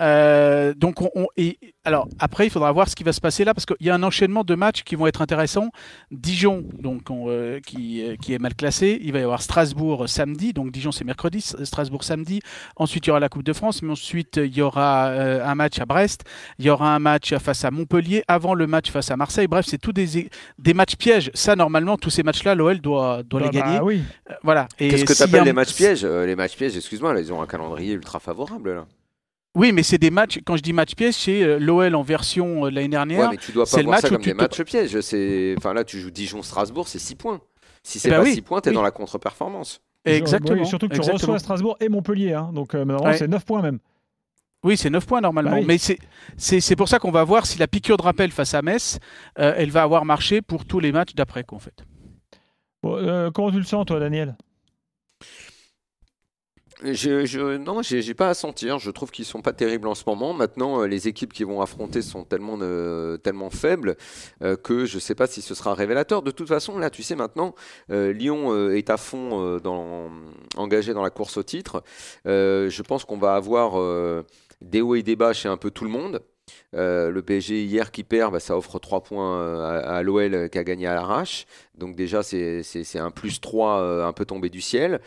Euh, 0.00 0.74
donc, 0.74 1.02
on, 1.02 1.26
et, 1.36 1.58
alors 1.84 2.08
après, 2.18 2.46
il 2.46 2.50
faudra 2.50 2.72
voir 2.72 2.88
ce 2.88 2.96
qui 2.96 3.04
va 3.04 3.12
se 3.12 3.20
passer 3.20 3.44
là 3.44 3.54
parce 3.54 3.66
qu'il 3.66 3.76
y 3.80 3.90
a 3.90 3.94
un 3.94 4.02
enchaînement 4.02 4.44
de 4.44 4.54
matchs 4.54 4.82
qui 4.82 4.94
vont 4.94 5.06
être 5.06 5.22
intéressants. 5.22 5.70
Dijon, 6.10 6.64
donc 6.78 7.10
on, 7.10 7.26
euh, 7.28 7.60
qui, 7.60 8.00
est 8.00 8.38
mal 8.38 8.54
classé. 8.54 8.98
Il 9.02 9.12
va 9.12 9.20
y 9.20 9.22
avoir 9.22 9.42
Strasbourg 9.42 10.08
samedi. 10.08 10.52
Donc 10.52 10.72
Dijon 10.72 10.92
c'est 10.92 11.04
mercredi, 11.04 11.40
Strasbourg 11.40 12.04
samedi. 12.04 12.40
Ensuite, 12.76 13.06
il 13.06 13.08
y 13.08 13.10
aura 13.10 13.20
la 13.20 13.28
Coupe 13.28 13.44
de 13.44 13.52
France, 13.52 13.82
mais 13.82 13.92
ensuite, 13.92 14.36
il 14.36 14.56
y 14.56 14.62
aura 14.62 15.08
un 15.08 15.54
match 15.54 15.80
à 15.80 15.86
Brest, 15.86 16.24
il 16.58 16.64
y 16.64 16.70
aura 16.70 16.94
un 16.94 16.98
match 16.98 17.34
face 17.36 17.64
à 17.64 17.70
Montpellier, 17.70 18.22
avant 18.28 18.54
le 18.54 18.66
match 18.66 18.90
face 18.90 19.10
à 19.10 19.16
Marseille. 19.16 19.46
Bref, 19.46 19.66
c'est 19.68 19.78
tous 19.78 19.92
des, 19.92 20.30
des 20.58 20.74
matchs 20.74 20.96
pièges. 20.96 21.30
Ça, 21.34 21.56
normalement, 21.56 21.81
tous 21.96 22.10
ces 22.10 22.22
matchs-là, 22.22 22.54
l'OL 22.54 22.80
doit, 22.80 23.22
doit 23.22 23.40
Bah, 23.40 23.46
les 23.52 23.58
gagner. 23.58 23.78
bah 23.78 23.84
oui. 23.84 24.02
Euh, 24.30 24.34
voilà. 24.42 24.68
Qu'est-ce 24.76 25.04
que 25.04 25.14
s'il 25.14 25.20
y 25.20 25.22
a 25.22 25.26
t'appelles 25.26 25.40
un- 25.42 25.44
les 25.44 25.52
matchs 25.52 25.74
pièges 25.74 26.04
Euh, 26.04 26.26
Les 26.26 26.36
matchs 26.36 26.56
pièges, 26.56 26.76
excuse-moi, 26.76 27.12
là, 27.14 27.20
ils 27.20 27.32
ont 27.32 27.40
un 27.42 27.46
calendrier 27.46 27.92
ultra 27.94 28.18
favorable 28.20 28.74
là. 28.74 28.86
Oui, 29.54 29.72
mais 29.72 29.82
c'est 29.82 29.98
des 29.98 30.10
matchs, 30.10 30.38
quand 30.46 30.56
je 30.56 30.62
dis 30.62 30.72
match 30.72 30.94
piège, 30.94 31.14
c'est 31.14 31.42
euh, 31.42 31.58
l'OL 31.58 31.94
en 31.94 32.02
version 32.02 32.62
de 32.64 32.70
l'année 32.70 32.88
dernière. 32.88 33.20
Ouais, 33.20 33.28
mais 33.32 33.36
tu 33.36 33.52
dois 33.52 33.66
c'est 33.66 33.76
pas 33.76 33.82
le 33.82 33.84
voir 33.86 33.96
match 33.96 34.02
ça 34.02 34.08
comme 34.08 34.22
tu 34.22 34.30
des 34.30 34.34
te- 34.36 34.40
matchs 34.42 34.62
pièges. 34.62 35.00
C'est, 35.00 35.54
enfin 35.58 35.74
là, 35.74 35.84
tu 35.84 35.98
joues 36.00 36.10
Dijon-Strasbourg, 36.10 36.88
c'est 36.88 36.98
6 36.98 37.16
points. 37.16 37.40
Si 37.82 37.98
c'est 37.98 38.08
bah 38.10 38.16
pas 38.18 38.22
oui, 38.22 38.32
6 38.34 38.40
points, 38.42 38.60
t'es 38.62 38.70
oui. 38.70 38.76
dans 38.76 38.82
la 38.82 38.90
contre-performance. 38.92 39.82
Exactement. 40.04 40.58
Oui, 40.60 40.66
surtout 40.66 40.88
que 40.88 40.94
tu 40.94 41.00
exactement. 41.00 41.34
reçois 41.34 41.38
Strasbourg 41.38 41.76
et 41.80 41.88
Montpellier. 41.88 42.32
hein. 42.32 42.50
Donc, 42.54 42.74
euh, 42.74 42.84
normalement, 42.84 43.10
Ouais. 43.10 43.16
c'est 43.18 43.28
9 43.28 43.44
points 43.44 43.60
même. 43.62 43.78
Oui, 44.64 44.76
c'est 44.76 44.90
9 44.90 45.06
points 45.06 45.20
normalement. 45.20 45.50
Bah 45.50 45.56
oui. 45.60 45.64
Mais 45.66 45.78
c'est- 45.78 45.98
c'est 46.36 46.60
c'est 46.60 46.76
pour 46.76 46.88
ça 46.88 46.98
qu'on 46.98 47.10
va 47.10 47.24
voir 47.24 47.46
si 47.46 47.58
la 47.58 47.66
piqûre 47.66 47.96
de 47.96 48.02
rappel 48.02 48.30
face 48.30 48.54
à 48.54 48.62
Metz, 48.62 48.98
euh, 49.38 49.54
elle 49.56 49.70
va 49.70 49.82
avoir 49.82 50.04
marché 50.04 50.40
pour 50.40 50.64
tous 50.64 50.78
les 50.80 50.92
matchs 50.92 51.14
d'après, 51.14 51.44
en 51.50 51.58
fait. 51.58 51.84
Bon, 52.82 52.96
euh, 52.96 53.30
comment 53.32 53.50
tu 53.50 53.58
le 53.58 53.64
sens, 53.64 53.84
toi, 53.86 53.98
Daniel? 53.98 54.36
Je, 56.84 57.24
je- 57.26 57.58
non, 57.58 57.80
j'ai 57.82 58.12
pas 58.14 58.30
à 58.30 58.34
sentir. 58.34 58.80
Je 58.80 58.90
trouve 58.90 59.12
qu'ils 59.12 59.24
sont 59.24 59.40
pas 59.40 59.52
terribles 59.52 59.86
en 59.86 59.94
ce 59.94 60.02
moment. 60.04 60.32
Maintenant, 60.34 60.80
euh, 60.82 60.86
les 60.86 61.06
équipes 61.06 61.32
qui 61.32 61.44
vont 61.44 61.60
affronter 61.60 62.02
sont 62.02 62.24
tellement, 62.24 62.58
euh, 62.60 63.18
tellement 63.18 63.50
faibles 63.50 63.96
euh, 64.42 64.56
que 64.56 64.84
je 64.84 64.98
sais 64.98 65.14
pas 65.14 65.28
si 65.28 65.42
ce 65.42 65.54
sera 65.54 65.74
révélateur. 65.74 66.22
De 66.22 66.32
toute 66.32 66.48
façon, 66.48 66.78
là, 66.78 66.90
tu 66.90 67.04
sais 67.04 67.14
maintenant, 67.14 67.54
euh, 67.92 68.12
Lyon 68.12 68.52
euh, 68.52 68.76
est 68.76 68.90
à 68.90 68.96
fond 68.96 69.40
euh, 69.40 69.60
dans, 69.60 70.10
engagé 70.56 70.92
dans 70.92 71.02
la 71.04 71.10
course 71.10 71.36
au 71.36 71.44
titre. 71.44 71.84
Euh, 72.26 72.68
je 72.68 72.82
pense 72.82 73.04
qu'on 73.04 73.18
va 73.18 73.34
avoir 73.36 73.78
euh, 73.78 74.24
des 74.62 74.82
et 74.98 75.02
des 75.02 75.16
chez 75.34 75.48
un 75.48 75.56
peu 75.56 75.70
tout 75.70 75.84
le 75.84 75.90
monde. 75.90 76.22
Euh, 76.74 77.10
le 77.10 77.22
PSG 77.22 77.64
hier 77.64 77.90
qui 77.90 78.04
perd, 78.04 78.32
bah, 78.32 78.40
ça 78.40 78.56
offre 78.56 78.78
3 78.78 79.02
points 79.02 79.40
euh, 79.40 79.82
à, 79.84 80.02
l'OL 80.02 80.48
qui 80.50 80.58
a 80.58 80.64
gagné 80.64 80.86
à 80.86 80.94
l'arrache. 80.94 81.46
Donc 81.76 81.96
déjà, 81.96 82.22
c'est 82.22 82.98
un 82.98 83.10
plus 83.10 83.40
3 83.40 83.80
euh, 83.80 84.06
un 84.06 84.12
peu 84.12 84.24
tombé 84.24 84.48
du 84.50 84.60
ciel. 84.60 85.00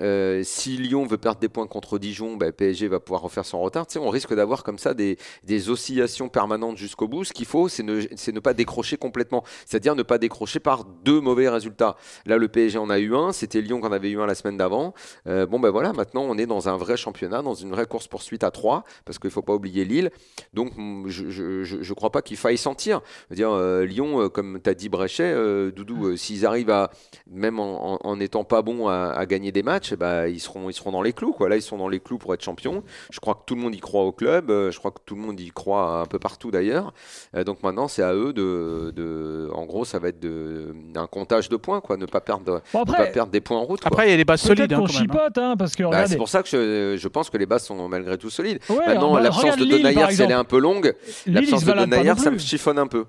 Euh, 0.00 0.42
si 0.44 0.76
Lyon 0.76 1.06
veut 1.06 1.18
perdre 1.18 1.40
des 1.40 1.48
points 1.48 1.66
contre 1.66 1.98
Dijon, 1.98 2.36
bah, 2.36 2.52
PSG 2.52 2.88
va 2.88 3.00
pouvoir 3.00 3.22
refaire 3.22 3.44
son 3.44 3.60
retard. 3.60 3.86
Tu 3.86 3.94
sais, 3.94 3.98
on 3.98 4.08
risque 4.08 4.34
d'avoir 4.34 4.62
comme 4.62 4.78
ça 4.78 4.94
des, 4.94 5.18
des 5.44 5.70
oscillations 5.70 6.28
permanentes 6.28 6.76
jusqu'au 6.76 7.08
bout. 7.08 7.24
Ce 7.24 7.32
qu'il 7.32 7.46
faut, 7.46 7.68
c'est 7.68 7.82
ne, 7.82 8.40
pas 8.40 8.54
décrocher 8.54 8.96
complètement. 8.96 9.44
C'est-à-dire 9.66 9.94
ne 9.94 10.02
pas 10.02 10.18
décrocher 10.18 10.60
par 10.60 10.84
deux 10.84 11.20
mauvais 11.20 11.48
résultats. 11.48 11.96
Là, 12.26 12.38
le 12.38 12.48
PSG 12.48 12.78
en 12.78 12.90
a 12.90 12.98
eu 12.98 13.14
un. 13.14 13.32
C'était 13.32 13.60
Lyon 13.60 13.80
qui 13.80 13.86
en 13.86 13.92
avait 13.92 14.10
eu 14.10 14.20
un 14.20 14.26
la 14.26 14.34
semaine 14.34 14.56
d'avant. 14.56 14.94
Euh, 15.26 15.46
bon, 15.46 15.60
ben 15.60 15.70
voilà, 15.70 15.92
maintenant, 15.92 16.22
on 16.22 16.38
est 16.38 16.46
dans 16.46 16.68
un 16.68 16.76
vrai 16.76 16.96
championnat, 16.96 17.42
dans 17.42 17.54
une 17.54 17.70
vraie 17.70 17.86
course-poursuite 17.86 18.44
à 18.44 18.50
3, 18.50 18.84
parce 19.04 19.18
qu'il 19.18 19.28
ne 19.28 19.32
faut 19.32 19.42
pas 19.42 19.54
oublier 19.54 19.84
Lille. 19.84 20.10
Donc, 20.52 20.72
mm, 20.76 21.08
je 21.08 21.76
ne 21.76 21.94
crois 21.94 22.10
pas 22.10 22.22
qu'il 22.22 22.36
faille 22.36 22.58
sentir. 22.58 23.00
Dire, 23.30 23.50
euh, 23.50 23.84
Lyon, 23.84 24.28
comme 24.28 24.60
tu 24.62 24.70
as 24.70 24.74
dit 24.74 24.88
Bréchet, 24.88 25.32
euh, 25.32 25.70
Doudou, 25.70 26.06
euh, 26.06 26.16
s'ils 26.16 26.46
arrivent 26.46 26.70
à, 26.70 26.90
même 27.26 27.58
en 27.58 28.16
n'étant 28.16 28.44
pas 28.44 28.62
bons 28.62 28.88
à, 28.88 29.12
à 29.12 29.26
gagner 29.26 29.52
des 29.52 29.62
matchs, 29.62 29.83
eh 29.92 29.96
ben, 29.96 30.26
ils, 30.26 30.40
seront, 30.40 30.68
ils 30.70 30.74
seront 30.74 30.92
dans 30.92 31.02
les 31.02 31.12
clous. 31.12 31.32
Quoi. 31.32 31.48
Là, 31.48 31.56
ils 31.56 31.62
sont 31.62 31.76
dans 31.78 31.88
les 31.88 32.00
clous 32.00 32.18
pour 32.18 32.32
être 32.34 32.42
champions. 32.42 32.82
Je 33.10 33.20
crois 33.20 33.34
que 33.34 33.40
tout 33.46 33.54
le 33.54 33.60
monde 33.60 33.74
y 33.74 33.80
croit 33.80 34.02
au 34.02 34.12
club. 34.12 34.50
euh, 34.50 34.70
je 34.70 34.78
crois 34.78 34.90
que 34.90 34.98
tout 35.04 35.14
le 35.14 35.20
monde 35.20 35.38
y 35.40 35.50
croit 35.50 36.00
un 36.00 36.06
peu 36.06 36.18
partout 36.18 36.50
d'ailleurs. 36.50 36.92
Euh, 37.36 37.44
donc 37.44 37.62
maintenant, 37.62 37.88
c'est 37.88 38.02
à 38.02 38.14
eux 38.14 38.32
de, 38.32 38.92
de- 38.94 39.48
En 39.54 39.64
gros, 39.64 39.84
ça 39.84 39.98
va 39.98 40.08
être 40.08 40.20
de, 40.20 40.74
un 40.96 41.06
comptage 41.06 41.48
de 41.48 41.56
points, 41.56 41.80
quoi. 41.80 41.96
Ne 41.96 42.06
pas 42.06 42.20
perdre, 42.20 42.62
Bon, 42.72 42.80
ne 42.80 42.84
pas 42.92 43.06
perdre 43.06 43.30
des 43.32 43.40
points 43.40 43.58
en 43.58 43.64
route. 43.64 43.80
quoi. 43.80 43.88
Après, 43.88 44.06
il 44.08 44.10
y 44.10 44.14
a 44.14 44.16
les 44.16 44.24
bases 44.24 44.40
solides, 44.40 44.72
hein, 44.72 44.76
qu'on 44.78 44.86
quand 44.86 44.92
même. 44.92 45.02
hein. 45.02 45.14
chipote, 45.14 45.38
hein, 45.38 45.54
parce 45.58 45.74
que 45.76 45.82
Bah, 45.84 46.06
c'est 46.06 46.16
pour 46.16 46.28
ça 46.28 46.42
que 46.42 46.48
je, 46.48 46.96
je 47.00 47.08
pense 47.08 47.30
que 47.30 47.36
les 47.38 47.46
bases 47.46 47.64
sont 47.64 47.88
malgré 47.88 48.16
tout 48.18 48.30
solides. 48.30 48.58
Ouais, 48.68 48.86
Maintenant, 48.86 49.14
bah, 49.14 49.20
l'absence 49.20 49.56
de 49.56 49.64
Denayer, 49.64 50.10
si 50.12 50.22
elle 50.22 50.30
est 50.30 50.34
un 50.34 50.44
peu 50.44 50.58
longue, 50.58 50.94
l'absence 51.26 51.64
de 51.64 51.72
non 51.72 52.16
ça 52.16 52.30
me 52.30 52.38
chiffonne 52.38 52.78
un 52.78 52.86
peu. 52.86 53.04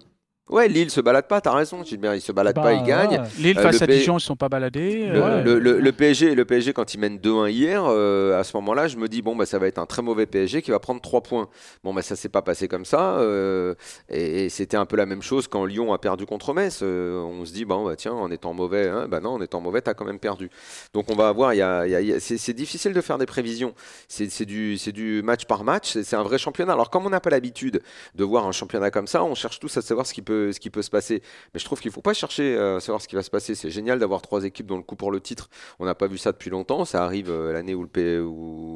Ouais, 0.47 0.67
Lille 0.67 0.91
se 0.91 1.01
balade 1.01 1.27
pas, 1.27 1.41
t'as 1.41 1.53
raison, 1.55 1.83
Gilbert, 1.83 2.13
il 2.13 2.21
se 2.21 2.31
balade 2.31 2.55
Bah, 2.55 2.61
pas, 2.61 2.73
il 2.73 2.83
gagne. 2.83 3.07
voilà. 3.15 3.23
Lille 3.39 3.57
Euh, 3.57 3.61
face 3.63 3.81
à 3.81 3.87
P- 3.87 3.93
Dijon, 3.97 4.13
ils 4.13 4.17
ne 4.17 4.19
sont 4.19 4.35
pas 4.35 4.47
baladés. 4.47 5.07
Le, 5.07 5.15
euh, 5.15 5.37
Ouais. 5.37 5.43
le- 5.43 5.57
le- 5.57 5.79
le 5.79 5.91
PSG, 5.91 6.35
le 6.35 6.45
PSG, 6.45 6.71
quand 6.71 6.93
il 6.93 6.99
mène 6.99 7.17
2-1 7.17 7.47
hier, 7.49 7.83
euh, 7.87 8.39
à 8.39 8.43
ce 8.43 8.55
moment-là, 8.57 8.87
je 8.87 8.97
me 8.97 9.07
dis, 9.07 9.23
bon, 9.23 9.35
bah, 9.35 9.47
ça 9.47 9.57
va 9.57 9.65
être 9.65 9.79
un 9.79 9.87
très 9.87 10.03
mauvais 10.03 10.27
PSG 10.27 10.61
qui 10.61 10.69
va 10.69 10.77
prendre 10.77 11.01
3 11.01 11.21
points. 11.21 11.49
Bon, 11.83 11.95
bah, 11.95 12.03
ça 12.03 12.15
s'est 12.15 12.29
pas 12.29 12.43
passé 12.43 12.67
comme 12.67 12.85
ça. 12.85 13.17
euh, 13.17 13.73
et 14.09 14.45
et 14.45 14.49
c'était 14.49 14.77
un 14.77 14.85
peu 14.85 14.95
la 14.97 15.07
même 15.07 15.23
chose 15.23 15.47
quand 15.47 15.65
Lyon 15.65 15.93
a 15.93 15.97
perdu 15.97 16.27
contre 16.27 16.53
Metz. 16.53 16.81
euh, 16.83 17.19
on 17.23 17.43
se 17.43 17.51
dit, 17.51 17.65
bon, 17.65 17.83
bah, 17.85 17.95
tiens, 17.95 18.13
en 18.13 18.29
étant 18.29 18.53
mauvais, 18.53 18.87
hein, 18.87 19.07
bah 19.09 19.19
non, 19.21 19.31
en 19.31 19.41
étant 19.41 19.61
mauvais, 19.61 19.81
t'as 19.81 19.95
quand 19.95 20.05
même 20.05 20.19
perdu. 20.19 20.51
Donc 20.93 21.09
on 21.09 21.15
va 21.15 21.27
avoir, 21.27 21.55
y 21.55 21.61
a- 21.63 21.87
y 21.87 21.95
a- 21.95 22.01
il 22.01 22.07
y 22.07 22.13
a- 22.13 22.19
c'est 22.19 22.53
difficile 22.53 22.93
de 22.93 23.01
faire 23.01 23.17
des 23.17 23.25
prévisions. 23.25 23.73
C'est 24.07 24.45
du, 24.45 24.75
du 24.93 25.23
match 25.23 25.45
par 25.45 25.63
match, 25.63 25.93
c'est 25.93 26.03
c'est 26.03 26.15
un 26.15 26.23
vrai 26.23 26.37
championnat. 26.37 26.73
Alors, 26.73 26.91
comme 26.91 27.05
on 27.07 27.09
n'a 27.09 27.19
pas 27.19 27.31
l'habitude 27.31 27.81
de 28.13 28.23
voir 28.23 28.45
un 28.45 28.51
championnat 28.51 28.91
comme 28.91 29.07
ça, 29.07 29.23
on 29.23 29.33
cherche 29.33 29.59
tous 29.59 29.75
à 29.77 29.81
savoir 29.81 30.05
ce 30.05 30.13
qui 30.13 30.21
peut, 30.21 30.34
ce 30.51 30.59
qui 30.59 30.69
peut 30.69 30.81
se 30.81 30.89
passer. 30.89 31.21
Mais 31.53 31.59
je 31.59 31.65
trouve 31.65 31.79
qu'il 31.79 31.91
faut 31.91 32.01
pas 32.01 32.13
chercher 32.13 32.55
euh, 32.55 32.77
à 32.77 32.79
savoir 32.79 33.01
ce 33.01 33.07
qui 33.07 33.15
va 33.15 33.23
se 33.23 33.29
passer. 33.29 33.55
C'est 33.55 33.69
génial 33.71 33.99
d'avoir 33.99 34.21
trois 34.21 34.43
équipes 34.43 34.67
dans 34.67 34.77
le 34.77 34.83
coup 34.83 34.95
pour 34.95 35.11
le 35.11 35.19
titre. 35.19 35.49
On 35.79 35.85
n'a 35.85 35.95
pas 35.95 36.07
vu 36.07 36.17
ça 36.17 36.31
depuis 36.31 36.49
longtemps. 36.49 36.85
Ça 36.85 37.03
arrive 37.03 37.29
euh, 37.29 37.53
l'année 37.53 37.75
où, 37.75 37.81
le 37.83 37.87
P- 37.89 38.19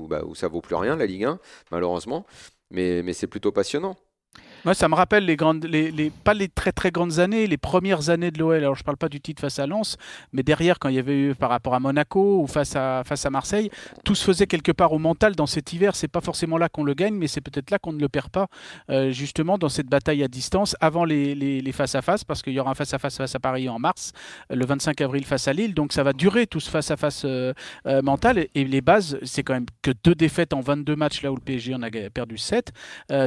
bah, 0.09 0.21
ça 0.35 0.47
vaut 0.47 0.61
plus 0.61 0.75
rien, 0.75 0.95
la 0.95 1.05
Ligue 1.05 1.25
1, 1.25 1.39
malheureusement. 1.71 2.25
Mais 2.71 3.13
c'est 3.13 3.27
plutôt 3.27 3.51
passionnant. 3.51 3.95
Moi, 4.65 4.73
ça 4.73 4.87
me 4.89 4.95
rappelle 4.95 5.25
les 5.25 5.35
grandes, 5.35 5.65
les, 5.65 5.91
les- 5.91 6.09
pas 6.09 6.33
les 6.33 6.47
très 6.49 6.71
très 6.71 6.91
grandes 6.91 7.19
années, 7.19 7.47
les 7.47 7.57
premières 7.57 8.09
années 8.09 8.31
de 8.31 8.39
l'OL. 8.39 8.55
Alors, 8.57 8.75
je 8.75 8.83
parle 8.83 8.97
pas 8.97 9.09
du 9.09 9.21
titre 9.21 9.41
face 9.41 9.59
à 9.59 9.67
Lens, 9.67 9.97
mais 10.33 10.43
derrière, 10.43 10.79
quand 10.79 10.89
il 10.89 10.95
y 10.95 10.99
avait 10.99 11.17
eu 11.17 11.35
par 11.35 11.49
rapport 11.49 11.73
à 11.75 11.79
Monaco 11.79 12.41
ou 12.41 12.47
face 12.47 12.75
à 12.75 13.03
face 13.05 13.25
à 13.25 13.29
Marseille, 13.29 13.69
tout 14.03 14.15
se 14.15 14.23
faisait 14.23 14.47
quelque 14.47 14.71
part 14.71 14.91
au 14.93 14.99
mental 14.99 15.35
dans 15.35 15.45
cet 15.45 15.73
hiver. 15.73 15.95
C'est 15.95 16.07
pas 16.07 16.21
forcément 16.21 16.57
là 16.57 16.69
qu'on 16.69 16.83
le 16.83 16.93
gagne, 16.93 17.13
mais 17.15 17.27
c'est 17.27 17.41
peut-être 17.41 17.71
là 17.71 17.79
qu'on 17.79 17.93
ne 17.93 17.99
le 17.99 18.09
perd 18.09 18.29
pas, 18.29 18.47
euh, 18.89 19.11
justement 19.11 19.57
dans 19.57 19.69
cette 19.69 19.87
bataille 19.87 20.23
à 20.23 20.27
distance 20.27 20.75
avant 20.81 21.05
les, 21.05 21.35
les, 21.35 21.61
les 21.61 21.71
face 21.71 21.95
à 21.95 22.01
face, 22.01 22.23
parce 22.23 22.41
qu'il 22.41 22.53
y 22.53 22.59
aura 22.59 22.71
un 22.71 22.75
face 22.75 22.93
à 22.93 22.99
face 22.99 23.17
face 23.17 23.35
à 23.35 23.39
Paris 23.39 23.69
en 23.69 23.79
mars, 23.79 24.11
le 24.49 24.65
25 24.65 24.99
avril 25.01 25.25
face 25.25 25.47
à 25.47 25.53
Lille. 25.53 25.73
Donc, 25.73 25.93
ça 25.93 26.03
va 26.03 26.13
durer 26.13 26.47
tout 26.47 26.59
ce 26.59 26.69
face 26.69 26.91
à 26.91 26.97
face 26.97 27.23
euh, 27.25 27.53
euh, 27.87 28.01
mental. 28.01 28.37
Et, 28.39 28.49
et 28.55 28.65
les 28.65 28.81
bases, 28.81 29.17
c'est 29.23 29.43
quand 29.43 29.53
même 29.53 29.65
que 29.81 29.91
deux 30.03 30.15
défaites 30.15 30.53
en 30.53 30.61
22 30.61 30.95
matchs 30.95 31.21
là 31.21 31.31
où 31.31 31.35
le 31.35 31.41
PSG 31.41 31.73
en 31.75 31.81
a 31.83 31.89
perdu 32.13 32.37
7, 32.37 32.71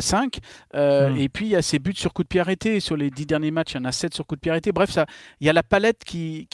5. 0.01 0.39
Euh, 0.75 1.09
Mm. 1.13 1.22
Et 1.23 1.29
puis, 1.29 1.47
il 1.47 1.51
y 1.51 1.57
a 1.57 1.63
ces 1.63 1.79
buts 1.79 1.95
sur 1.95 2.13
coup 2.13 2.23
de 2.23 2.29
pied 2.29 2.41
arrêté. 2.41 2.81
Sur 2.81 2.97
les 2.97 3.11
dix 3.11 3.27
derniers 3.27 3.51
matchs, 3.51 3.75
il 3.75 3.77
y 3.77 3.81
en 3.81 3.85
a 3.85 3.93
7 3.93 4.15
sur 4.15 4.27
coup 4.27 4.35
de 4.35 4.41
pied 4.41 4.51
arrêté. 4.51 4.73
Bref, 4.73 4.91
ça, 4.91 5.07
il 5.41 5.47
y 5.47 5.51
a 5.51 5.53
la 5.53 5.63
palette 5.63 6.05
qui, 6.05 6.49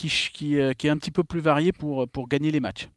euh, 0.54 0.72
est 0.78 0.88
un 0.88 0.96
petit 0.98 1.10
peu 1.10 1.24
plus 1.24 1.40
variée 1.40 1.72
pour, 1.72 2.06
gagner 2.28 2.50
les 2.50 2.60
matchs. 2.60 2.88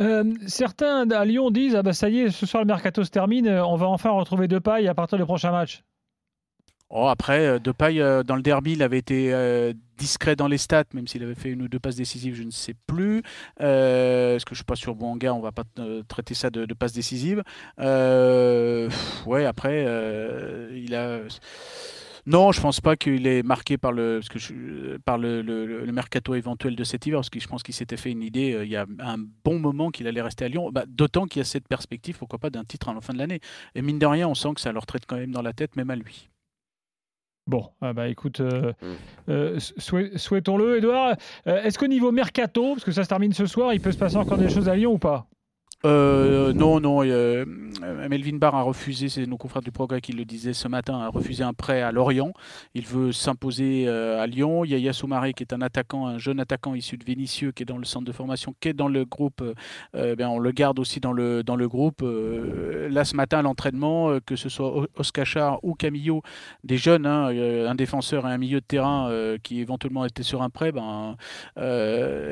Euh, 0.00 0.24
certains 0.46 1.08
à 1.10 1.24
Lyon 1.24 1.50
disent 1.52 1.76
ah 1.76 1.82
bah 1.84 1.92
ça 1.92 2.08
y 2.08 2.18
est, 2.18 2.30
ce 2.30 2.46
soir 2.46 2.64
le 2.64 2.66
mercato 2.66 3.04
se 3.04 3.10
termine, 3.10 3.48
on 3.48 3.76
va 3.76 3.86
enfin 3.86 4.10
retrouver 4.10 4.48
deux 4.48 4.58
pailles 4.58 4.88
à 4.88 4.94
partir 4.94 5.18
du 5.18 5.24
prochain 5.24 5.52
match. 5.52 5.84
Oh, 6.96 7.08
après, 7.08 7.44
euh, 7.44 7.58
Depay, 7.58 8.00
euh, 8.00 8.22
dans 8.22 8.36
le 8.36 8.42
derby, 8.42 8.74
il 8.74 8.82
avait 8.82 8.98
été 8.98 9.34
euh, 9.34 9.72
discret 9.98 10.36
dans 10.36 10.46
les 10.46 10.58
stats, 10.58 10.84
même 10.94 11.08
s'il 11.08 11.24
avait 11.24 11.34
fait 11.34 11.50
une 11.50 11.62
ou 11.62 11.68
deux 11.68 11.80
passes 11.80 11.96
décisives, 11.96 12.36
je 12.36 12.44
ne 12.44 12.52
sais 12.52 12.74
plus. 12.86 13.18
Est-ce 13.58 14.44
que 14.44 14.54
je 14.54 14.58
suis 14.58 14.64
pas 14.64 14.76
sur 14.76 14.94
Bouanga? 14.94 15.34
On 15.34 15.40
va 15.40 15.50
pas 15.50 15.64
traiter 16.06 16.34
ça 16.34 16.50
de, 16.50 16.66
de 16.66 16.74
passes 16.74 16.92
décisives. 16.92 17.42
Ouais, 19.26 19.44
après, 19.44 19.82
il 20.74 20.94
a. 20.94 21.18
Non, 22.26 22.52
je 22.52 22.60
pense 22.60 22.80
pas 22.80 22.96
qu'il 22.96 23.26
est 23.26 23.42
marqué 23.42 23.76
par 23.76 23.92
le, 23.92 24.20
parce 24.20 24.28
que 24.30 24.96
par 24.98 25.18
le, 25.18 25.42
le- 25.42 25.84
mercato 25.92 26.34
éventuel 26.34 26.74
de 26.76 26.82
cet 26.84 27.06
hiver, 27.06 27.18
parce 27.18 27.28
que 27.28 27.38
je 27.40 27.46
pense 27.48 27.62
qu'il 27.62 27.74
s'était 27.74 27.96
fait 27.98 28.12
une 28.12 28.22
idée 28.22 28.60
il 28.64 28.70
y 28.70 28.76
a 28.76 28.86
un 29.00 29.16
bon 29.44 29.58
moment 29.58 29.90
qu'il 29.90 30.06
allait 30.06 30.22
rester 30.22 30.44
à 30.46 30.48
Lyon. 30.48 30.70
Bah, 30.72 30.84
D'autant 30.88 31.26
qu'il 31.26 31.40
y 31.40 31.42
a 31.42 31.44
cette 31.44 31.68
perspective, 31.68 32.16
pourquoi 32.18 32.38
pas, 32.38 32.50
d'un 32.50 32.64
titre 32.64 32.88
à 32.88 32.94
la 32.94 33.00
fin 33.02 33.12
de 33.12 33.18
l'année. 33.18 33.40
Et 33.74 33.82
mine 33.82 33.98
de 33.98 34.06
rien, 34.06 34.26
on 34.28 34.34
sent 34.34 34.54
que 34.54 34.60
ça 34.60 34.72
leur 34.72 34.86
traite 34.86 35.04
quand 35.06 35.16
même 35.16 35.32
dans 35.32 35.42
la 35.42 35.52
tête, 35.52 35.76
même 35.76 35.90
à 35.90 35.96
lui. 35.96 36.30
Bon, 37.46 37.66
ah 37.82 37.92
bah 37.92 38.08
écoute, 38.08 38.40
euh, 38.40 38.72
Mm. 38.82 38.86
euh, 39.28 39.58
souhait- 39.58 40.16
souhaitons-le. 40.16 40.78
Edouard, 40.78 41.16
euh, 41.46 41.62
est-ce 41.62 41.78
qu'au 41.78 41.86
niveau 41.88 42.10
mercato, 42.10 42.70
parce 42.72 42.84
que 42.84 42.92
ça 42.92 43.04
se 43.04 43.08
termine 43.08 43.32
ce 43.34 43.44
soir, 43.46 43.74
il 43.74 43.80
peut 43.80 43.92
se 43.92 43.98
passer 43.98 44.16
encore 44.16 44.38
des 44.38 44.48
choses 44.48 44.68
à 44.68 44.74
Lyon 44.76 44.92
ou 44.94 44.98
pas? 44.98 45.26
Euh, 45.84 46.54
non, 46.54 46.80
non. 46.80 47.02
euh, 47.04 47.44
Melvin 48.08 48.38
Barr 48.38 48.54
a 48.54 48.62
refusé, 48.62 49.10
c'est 49.10 49.26
nos 49.26 49.36
confrères 49.36 49.62
du 49.62 49.70
Progrès 49.70 50.00
qui 50.00 50.12
le 50.12 50.24
disaient 50.24 50.54
ce 50.54 50.66
matin, 50.66 50.98
a 51.00 51.08
refusé 51.08 51.44
un 51.44 51.52
prêt 51.52 51.82
à 51.82 51.92
Lorient. 51.92 52.32
Il 52.74 52.86
veut 52.86 53.12
s'imposer 53.12 53.84
euh, 53.86 54.22
à 54.22 54.26
Lyon. 54.26 54.64
Yaya 54.64 54.94
Soumaré, 54.94 55.34
qui 55.34 55.42
est 55.42 55.52
un 55.52 55.60
attaquant, 55.60 56.06
un 56.06 56.16
jeune 56.16 56.40
attaquant 56.40 56.74
issu 56.74 56.96
de 56.96 57.04
Vénissieux, 57.04 57.52
qui 57.52 57.64
est 57.64 57.66
dans 57.66 57.76
le 57.76 57.84
centre 57.84 58.06
de 58.06 58.12
formation, 58.12 58.54
qui 58.60 58.68
est 58.68 58.72
dans 58.72 58.88
le 58.88 59.04
groupe. 59.04 59.42
euh, 59.94 60.16
ben, 60.16 60.28
on 60.28 60.38
le 60.38 60.52
garde 60.52 60.78
aussi 60.78 61.00
dans 61.00 61.12
le, 61.12 61.42
dans 61.42 61.56
le 61.56 61.68
groupe. 61.68 62.02
Euh, 62.02 62.88
là, 62.88 63.04
ce 63.04 63.14
matin, 63.14 63.40
à 63.40 63.42
l'entraînement, 63.42 64.18
que 64.24 64.36
ce 64.36 64.48
soit 64.48 64.74
O- 64.74 64.86
Oscachar 64.96 65.58
ou 65.62 65.74
Camillo, 65.74 66.22
des 66.62 66.78
jeunes, 66.78 67.04
hein, 67.04 67.26
un 67.28 67.74
défenseur 67.74 68.26
et 68.26 68.32
un 68.32 68.38
milieu 68.38 68.60
de 68.60 68.66
terrain 68.66 69.10
qui 69.42 69.60
éventuellement 69.60 70.06
étaient 70.06 70.22
sur 70.22 70.40
un 70.42 70.48
prêt, 70.48 70.72
ben, 70.72 71.16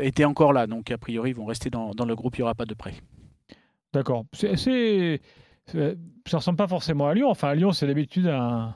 étaient 0.01 0.25
encore 0.25 0.55
là. 0.55 0.67
Donc, 0.67 0.91
a 0.91 0.97
priori, 0.97 1.31
ils 1.31 1.37
vont 1.37 1.45
rester 1.45 1.69
dans, 1.69 1.91
dans 1.91 2.07
le 2.07 2.15
groupe. 2.15 2.37
Il 2.39 2.41
n'y 2.41 2.45
aura 2.45 2.55
pas 2.55 2.65
de 2.65 2.75
prêt. 2.75 2.95
D'accord. 3.93 4.25
C'est, 4.33 5.21
ça 5.67 6.37
ressemble 6.37 6.57
pas 6.57 6.69
forcément 6.69 7.09
à 7.09 7.15
Lyon. 7.15 7.29
Enfin, 7.31 7.49
à 7.49 7.55
Lyon, 7.55 7.73
c'est 7.73 7.87
d'habitude 7.87 8.27
un, 8.27 8.75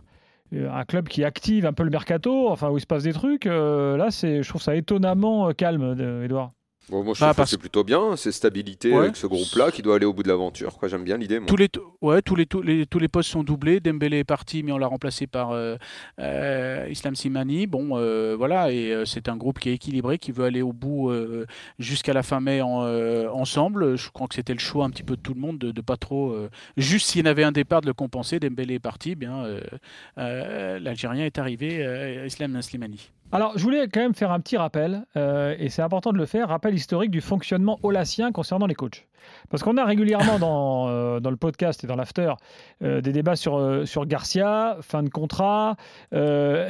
club 0.86 1.08
qui 1.08 1.24
active 1.24 1.66
un 1.66 1.72
peu 1.72 1.82
le 1.82 1.90
mercato, 1.90 2.48
enfin 2.48 2.70
où 2.70 2.76
il 2.76 2.80
se 2.80 2.86
passe 2.86 3.04
des 3.04 3.12
trucs. 3.12 3.46
Euh, 3.46 3.96
là, 3.96 4.10
c'est, 4.10 4.42
je 4.42 4.48
trouve 4.48 4.62
ça 4.62 4.76
étonnamment 4.76 5.48
euh, 5.48 5.52
calme, 5.52 5.82
euh, 5.98 6.24
Edouard. 6.24 6.50
Bon, 6.88 7.02
moi, 7.02 7.14
je 7.14 7.20
Bah, 7.20 7.32
trouve 7.32 7.44
que 7.44 7.50
c'est 7.50 7.58
plutôt 7.58 7.82
bien, 7.82 8.14
c'est 8.14 8.30
stabilité 8.30 8.92
Ouais. 8.92 8.98
avec 8.98 9.16
ce 9.16 9.26
groupe-là 9.26 9.72
qui 9.72 9.82
doit 9.82 9.96
aller 9.96 10.06
au 10.06 10.12
bout 10.12 10.22
de 10.22 10.28
l'aventure. 10.28 10.78
J'aime 10.84 11.02
bien 11.02 11.16
l'idée. 11.16 11.40
Tous 11.44 11.56
les, 11.56 11.68
ouais, 12.00 12.22
tous, 12.22 12.36
les, 12.36 12.46
tous, 12.46 12.62
les, 12.62 12.86
tous 12.86 13.00
les 13.00 13.08
postes 13.08 13.30
sont 13.30 13.42
doublés. 13.42 13.80
Dembélé 13.80 14.18
est 14.18 14.24
parti, 14.24 14.62
mais 14.62 14.70
on 14.70 14.78
l'a 14.78 14.86
remplacé 14.86 15.26
par 15.26 15.50
euh, 15.50 15.74
euh, 16.20 16.86
Islam 16.88 17.16
Simani. 17.16 17.66
Bon, 17.66 17.98
euh, 17.98 18.36
voilà, 18.38 18.70
et 18.70 19.02
c'est 19.04 19.28
un 19.28 19.36
groupe 19.36 19.58
qui 19.58 19.70
est 19.70 19.74
équilibré, 19.74 20.18
qui 20.18 20.30
veut 20.30 20.44
aller 20.44 20.62
au 20.62 20.72
bout 20.72 21.12
jusqu'à 21.80 22.12
la 22.12 22.22
fin 22.22 22.38
mai 22.40 22.62
en, 22.62 22.82
ensemble. 23.32 23.96
Je 23.96 24.08
crois 24.10 24.28
que 24.28 24.34
c'était 24.36 24.54
le 24.54 24.60
choix 24.60 24.84
un 24.84 24.90
petit 24.90 25.02
peu 25.02 25.16
de 25.16 25.22
tout 25.22 25.34
le 25.34 25.40
monde 25.40 25.58
de, 25.58 25.72
de 25.72 25.80
pas 25.80 25.96
trop. 25.96 26.36
juste 26.76 27.08
s'il 27.08 27.20
y 27.20 27.28
en 27.28 27.30
avait 27.30 27.44
un 27.44 27.52
départ, 27.52 27.80
de 27.80 27.86
le 27.86 27.94
compenser. 27.94 28.38
Dembélé 28.38 28.74
est 28.74 28.78
parti, 28.78 29.16
bien, 29.16 29.44
l'Algérien 30.16 31.24
est 31.24 31.38
arrivé, 31.38 32.22
Islam 32.26 32.62
Slimani. 32.62 33.10
Alors, 33.32 33.58
je 33.58 33.62
voulais 33.64 33.88
quand 33.88 34.00
même 34.00 34.14
faire 34.14 34.30
un 34.30 34.38
petit 34.38 34.56
rappel, 34.56 35.04
euh, 35.16 35.56
et 35.58 35.68
c'est 35.68 35.82
important 35.82 36.12
de 36.12 36.18
le 36.18 36.26
faire, 36.26 36.48
rappel 36.48 36.74
historique 36.74 37.10
du 37.10 37.20
fonctionnement 37.20 37.78
holassien 37.82 38.30
concernant 38.30 38.66
les 38.66 38.74
coachs. 38.74 39.08
Parce 39.50 39.64
qu'on 39.64 39.76
a 39.76 39.84
régulièrement 39.84 40.38
dans, 40.38 40.88
euh, 40.88 41.18
dans 41.18 41.30
le 41.30 41.36
podcast 41.36 41.82
et 41.82 41.88
dans 41.88 41.96
l'after 41.96 42.34
euh, 42.84 43.00
des 43.00 43.12
débats 43.12 43.34
sur, 43.34 43.82
sur 43.84 44.06
Garcia, 44.06 44.76
fin 44.80 45.02
de 45.02 45.08
contrat, 45.08 45.76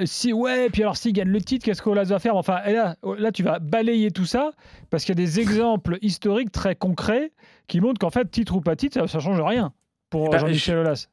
si 0.05 0.33
ouais, 0.33 0.71
puis 0.71 0.83
alors 0.83 0.97
s'il 0.97 1.13
gagne 1.13 1.29
le 1.29 1.43
titre, 1.43 1.65
qu'est-ce 1.65 1.83
qu'Olas 1.83 2.05
va 2.05 2.19
faire? 2.19 2.37
Enfin, 2.37 2.61
là, 2.65 2.97
là, 3.19 3.33
tu 3.33 3.43
vas 3.43 3.59
balayer 3.59 4.11
tout 4.11 4.27
ça, 4.27 4.53
parce 4.91 5.05
qu'il 5.05 5.19
y 5.19 5.23
a 5.23 5.25
des 5.25 5.41
exemples 5.41 5.99
historiques 6.01 6.53
très 6.53 6.75
concrets 6.75 7.33
qui 7.67 7.81
montrent 7.81 8.01
qu'en 8.01 8.11
fait, 8.11 8.31
titre 8.31 8.57
ou 8.57 8.61
pas 8.63 8.77
titre, 8.77 9.07
ça 9.07 9.19
ne 9.19 9.23
change 9.23 9.41
rien 9.41 9.73
pour 10.09 10.31
Bah, 10.31 10.39
Jean-Michel 10.39 10.79
Aulas. 10.79 11.09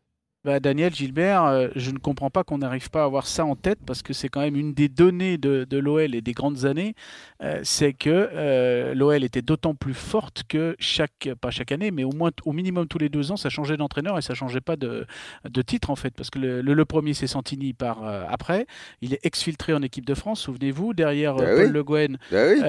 Bah, 0.46 0.60
Daniel 0.60 0.94
Gilbert, 0.94 1.46
euh, 1.46 1.68
je 1.78 1.92
ne 1.92 1.98
comprends 2.00 2.30
pas 2.30 2.44
qu'on 2.44 2.58
n'arrive 2.58 2.90
pas 2.90 3.04
à 3.04 3.06
avoir 3.06 3.28
ça 3.28 3.46
en 3.46 3.56
tête 3.56 3.80
parce 3.86 4.02
que 4.02 4.12
c'est 4.12 4.28
quand 4.28 4.42
même 4.42 4.58
une 4.58 4.74
des 4.74 4.90
données 4.90 5.38
de, 5.38 5.66
de 5.70 5.78
l'OL 5.78 6.14
et 6.16 6.22
des 6.22 6.34
grandes 6.34 6.66
années, 6.66 6.96
euh, 7.42 7.62
c'est 7.64 7.94
que 7.94 8.10
euh, 8.34 8.94
l'OL 8.94 9.24
était 9.24 9.42
d'autant 9.42 9.74
plus 9.74 9.94
forte 9.94 10.44
que 10.50 10.76
chaque, 10.80 11.30
pas 11.40 11.50
chaque 11.50 11.72
année, 11.72 11.92
mais 11.92 12.04
au 12.04 12.12
moins 12.12 12.32
au 12.44 12.52
minimum 12.52 12.88
tous 12.90 12.98
les 12.98 13.08
deux 13.08 13.32
ans, 13.32 13.38
ça 13.38 13.48
changeait 13.50 13.78
d'entraîneur 13.78 14.18
et 14.18 14.22
ça 14.22 14.34
changeait 14.34 14.60
pas 14.60 14.76
de, 14.76 15.06
de 15.50 15.62
titre 15.62 15.90
en 15.90 15.96
fait, 15.96 16.14
parce 16.14 16.30
que 16.30 16.40
le, 16.40 16.62
le- 16.62 16.74
le 16.74 16.86
premier 16.86 17.14
c'est 17.14 17.28
Santini 17.28 17.72
par 17.72 18.04
après, 18.30 18.66
il 19.02 19.14
est 19.14 19.26
exfiltré 19.26 19.74
en 19.74 19.82
équipe 19.82 20.06
de 20.06 20.14
France, 20.14 20.42
souvenez-vous, 20.42 20.94
derrière 20.94 21.36
Bah 21.36 21.46
Paul 21.56 21.66
oui. 21.68 21.72
Le 21.72 21.84
Guen, 21.86 22.18
Ah 22.34 22.36
oui. 22.50 22.62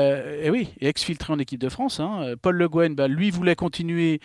et 0.44 0.50
oui, 0.50 0.68
et 0.80 0.86
exfiltré 0.86 1.32
en 1.32 1.40
équipe 1.40 1.58
de 1.60 1.68
France. 1.68 1.98
hein. 1.98 2.34
Paul 2.40 2.54
Le 2.54 2.68
Guen, 2.68 2.94
bah, 2.94 3.08
lui 3.08 3.30
voulait 3.32 3.56
continuer. 3.56 4.20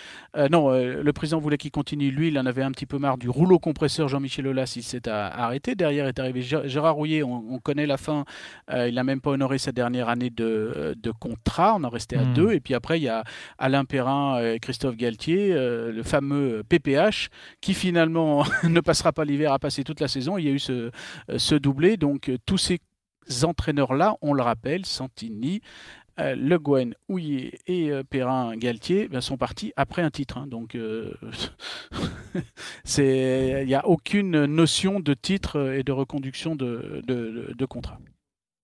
non, 0.52 0.70
le 0.70 1.12
président 1.14 1.40
voulait 1.40 1.58
qu'il 1.58 1.72
continue. 1.72 2.12
Lui, 2.12 2.28
il 2.28 2.38
en 2.38 2.46
avait 2.46 2.62
un 2.62 2.72
petit 2.72 2.86
peu 2.86 3.00
marre 3.00 3.18
du 3.18 3.28
rouleau 3.40 3.60
compresseur. 3.60 4.08
Jean-Michel 4.08 4.48
Aulas, 4.48 4.74
il 4.76 4.84
s'est 4.84 5.08
arrêté. 5.08 5.76
Derrière 5.76 6.08
est 6.08 6.20
arrivé 6.20 6.42
Gé- 6.42 6.68
Gérard 6.68 6.96
Rouillet. 6.96 7.24
On, 7.24 7.54
on 7.54 7.60
connaît 7.60 7.86
la 7.86 7.98
fin. 7.98 8.26
Euh, 8.72 8.88
il 8.90 8.96
n'a 8.96 9.04
même 9.04 9.22
pas 9.22 9.32
honoré 9.32 9.58
sa 9.58 9.72
dernière 9.72 10.10
année 10.10 10.30
de, 10.30 10.96
de 11.02 11.12
contrat. 11.12 11.76
On 11.76 11.84
en 11.84 11.90
restait 11.90 12.18
à 12.18 12.24
Hmm. 12.26 12.34
deux. 12.34 12.52
Et 12.54 12.60
puis 12.60 12.74
après, 12.74 13.00
il 13.00 13.04
y 13.04 13.10
a 13.10 13.24
Alain 13.58 13.86
Perrin 13.86 14.42
et 14.44 14.60
Christophe 14.60 14.96
Galtier, 14.98 15.54
euh, 15.54 15.92
le 15.92 16.04
fameux 16.04 16.64
PPH, 16.68 17.30
qui 17.62 17.74
finalement 17.74 18.44
ne 18.64 18.80
passera 18.82 19.12
pas 19.14 19.26
l'hiver, 19.26 19.54
a 19.54 19.60
passé 19.60 19.84
toute 19.84 20.00
la 20.02 20.08
saison. 20.08 20.38
Il 20.38 20.46
y 20.46 20.50
a 20.50 20.52
eu 20.52 20.60
ce, 20.60 20.92
ce 21.38 21.56
doublé. 21.56 21.98
Donc 21.98 22.30
euh, 22.30 22.38
tous 22.46 22.58
ces 22.58 22.80
entraîneurs-là, 23.44 24.16
on 24.22 24.34
le 24.34 24.42
rappelle, 24.42 24.86
Santini, 24.86 25.62
euh, 26.20 26.36
Le 26.36 26.58
Guen, 26.60 26.94
Houillet 27.08 27.54
et 27.68 27.92
euh, 27.92 28.04
Perrin 28.04 28.56
Galtier 28.58 29.08
ben, 29.08 29.22
sont 29.22 29.38
partis 29.38 29.74
après 29.76 30.02
un 30.02 30.10
titre. 30.12 30.38
hein. 30.38 30.48
donc, 30.48 30.76
euh, 30.76 31.12
il 32.98 33.66
n'y 33.66 33.76
a 33.76 33.88
aucune 33.88 34.46
notion 34.46 35.00
de 35.00 35.14
titre 35.14 35.74
et 35.76 35.84
de 35.84 35.92
reconduction 35.92 36.56
de, 36.56 37.02
de- 37.08 37.54
de 37.58 37.66
contrat. 37.66 38.00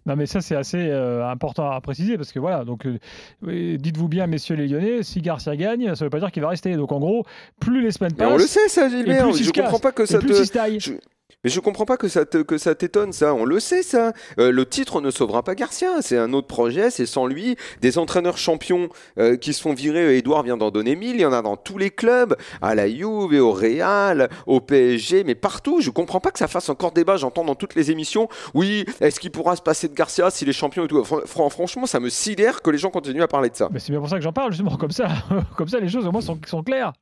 Non, 0.07 0.15
mais 0.15 0.27
ça, 0.27 0.39
c'est 0.39 0.55
assez 0.55 0.77
euh, 0.91 1.27
important 1.27 1.71
à 1.71 1.81
préciser 1.81 2.15
parce 2.15 2.31
que 2.31 2.37
voilà, 2.37 2.63
donc 2.63 2.85
euh, 2.85 3.77
dites-vous 3.77 4.07
bien, 4.07 4.27
messieurs 4.27 4.55
les 4.55 4.67
Lyonnais, 4.67 5.01
si 5.01 5.19
Garcia 5.19 5.55
gagne, 5.55 5.85
ça 5.85 5.91
ne 5.91 6.05
veut 6.05 6.09
pas 6.11 6.19
dire 6.19 6.31
qu'il 6.31 6.43
va 6.43 6.49
rester. 6.49 6.75
Donc 6.75 6.91
en 6.91 6.99
gros, 6.99 7.25
plus 7.59 7.81
les 7.81 7.89
semaines 7.91 8.11
Mais 8.13 8.25
passent, 8.25 8.33
on 8.33 8.37
le 8.37 8.45
sait, 8.45 8.67
ça, 8.67 8.85
et 8.85 8.91
Gilbert. 8.91 9.31
Je 9.31 9.49
casse, 9.49 9.63
comprends 9.65 9.79
pas 9.79 9.91
que 9.91 10.05
ça 10.05 10.19
plus 10.19 10.29
te. 10.51 10.99
Mais 11.43 11.49
je 11.49 11.59
comprends 11.59 11.85
pas 11.85 11.97
que 11.97 12.07
ça 12.07 12.25
te- 12.25 12.37
t'étonne, 12.73 13.13
ça. 13.13 13.33
On 13.33 13.45
le 13.45 13.59
sait, 13.59 13.83
ça. 13.83 14.13
Euh, 14.39 14.51
le 14.51 14.65
titre 14.65 15.01
ne 15.01 15.11
sauvera 15.11 15.43
pas 15.43 15.53
Garcia. 15.55 16.01
C'est 16.01 16.17
un 16.17 16.33
autre 16.33 16.47
projet. 16.47 16.89
C'est 16.89 17.05
sans 17.05 17.27
lui. 17.27 17.55
Des 17.81 17.97
entraîneurs 17.97 18.37
champions 18.37 18.89
euh, 19.19 19.37
qui 19.37 19.53
se 19.53 19.61
font 19.61 19.73
virer. 19.73 20.17
Edouard 20.17 20.43
vient 20.43 20.57
d'en 20.57 20.71
donner 20.71 20.95
mille. 20.95 21.15
Il 21.15 21.21
y 21.21 21.25
en 21.25 21.33
a 21.33 21.41
dans 21.41 21.55
tous 21.57 21.77
les 21.77 21.91
clubs. 21.91 22.35
À 22.61 22.73
la 22.75 22.89
Juve, 22.89 23.33
et 23.33 23.39
au 23.39 23.51
Real, 23.51 24.29
au 24.47 24.59
PSG, 24.61 25.23
mais 25.23 25.35
partout. 25.35 25.81
Je 25.81 25.89
comprends 25.91 26.19
pas 26.19 26.31
que 26.31 26.39
ça 26.39 26.47
fasse 26.47 26.69
encore 26.69 26.91
débat. 26.91 27.17
J'entends 27.17 27.43
dans 27.43 27.55
toutes 27.55 27.75
les 27.75 27.91
émissions. 27.91 28.27
Oui, 28.53 28.85
est-ce 29.01 29.19
qu'il 29.19 29.31
pourra 29.31 29.55
se 29.55 29.61
passer 29.61 29.87
de 29.87 29.93
Garcia 29.93 30.29
s'il 30.31 30.49
est 30.49 30.53
champion 30.53 30.85
et 30.85 30.87
tout? 30.87 31.03
Fran- 31.03 31.21
fran- 31.25 31.49
franchement, 31.49 31.85
ça 31.85 31.99
me 31.99 32.09
sidère 32.09 32.61
que 32.61 32.69
les 32.71 32.77
gens 32.77 32.89
continuent 32.89 33.21
à 33.23 33.27
parler 33.27 33.49
de 33.49 33.55
ça. 33.55 33.69
Mais 33.71 33.79
c'est 33.79 33.91
bien 33.91 33.99
pour 33.99 34.09
ça 34.09 34.15
que 34.17 34.23
j'en 34.23 34.33
parle, 34.33 34.51
justement, 34.51 34.75
comme 34.77 34.91
ça, 34.91 35.07
comme 35.57 35.67
ça 35.67 35.79
les 35.79 35.89
choses 35.89 36.05
au 36.07 36.11
moins 36.11 36.21
sont 36.21 36.63
claires. 36.63 36.93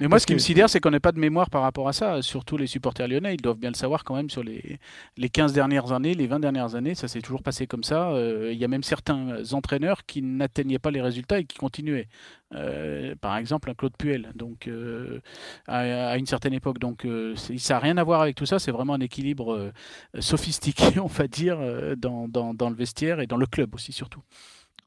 Mais 0.00 0.06
moi, 0.06 0.10
Parce 0.16 0.22
ce 0.22 0.26
qui 0.26 0.32
que- 0.32 0.34
me 0.34 0.38
sidère, 0.40 0.68
c'est 0.70 0.80
qu'on 0.80 0.90
n'ait 0.90 1.00
pas 1.00 1.12
de 1.12 1.18
mémoire 1.18 1.50
par 1.50 1.62
rapport 1.62 1.88
à 1.88 1.92
ça. 1.92 2.22
Surtout 2.22 2.56
les 2.56 2.66
supporters 2.66 3.08
lyonnais, 3.08 3.34
ils 3.34 3.40
doivent 3.42 3.58
bien 3.58 3.70
le 3.70 3.76
savoir 3.76 4.04
quand 4.04 4.14
même 4.16 4.30
sur 4.30 4.42
les, 4.42 4.78
les 5.16 5.28
15 5.28 5.52
dernières 5.52 5.92
années, 5.92 6.14
les 6.14 6.26
20 6.26 6.40
dernières 6.40 6.74
années. 6.74 6.94
Ça 6.94 7.08
s'est 7.08 7.20
toujours 7.22 7.42
passé 7.42 7.66
comme 7.66 7.84
ça. 7.84 8.10
Euh, 8.10 8.50
Il 8.52 8.58
y 8.58 8.64
a 8.64 8.68
même 8.68 8.82
certains 8.82 9.42
entraîneurs 9.52 10.04
qui 10.06 10.22
n'atteignaient 10.22 10.78
pas 10.78 10.90
les 10.90 11.00
résultats 11.00 11.38
et 11.40 11.44
qui 11.44 11.58
continuaient. 11.58 12.08
Euh, 12.52 13.14
par 13.20 13.36
exemple, 13.36 13.70
un 13.70 13.74
Claude 13.74 13.92
Puel, 13.96 14.32
donc, 14.34 14.66
euh, 14.66 15.20
à, 15.68 16.10
à 16.10 16.16
une 16.16 16.26
certaine 16.26 16.52
époque. 16.52 16.78
Donc, 16.78 17.06
ça 17.36 17.74
n'a 17.74 17.80
rien 17.80 17.96
à 17.96 18.02
voir 18.04 18.22
avec 18.22 18.34
tout 18.36 18.46
ça. 18.46 18.58
C'est 18.58 18.72
vraiment 18.72 18.94
un 18.94 19.00
équilibre 19.00 19.72
sophistiqué, 20.18 20.84
on 21.00 21.06
va 21.06 21.26
dire, 21.28 21.58
dans, 21.96 22.28
dans- 22.28 22.54
dans 22.54 22.70
le 22.70 22.76
vestiaire 22.76 23.20
et 23.20 23.26
dans 23.26 23.36
le 23.36 23.46
club 23.46 23.74
aussi, 23.74 23.92
surtout. 23.92 24.22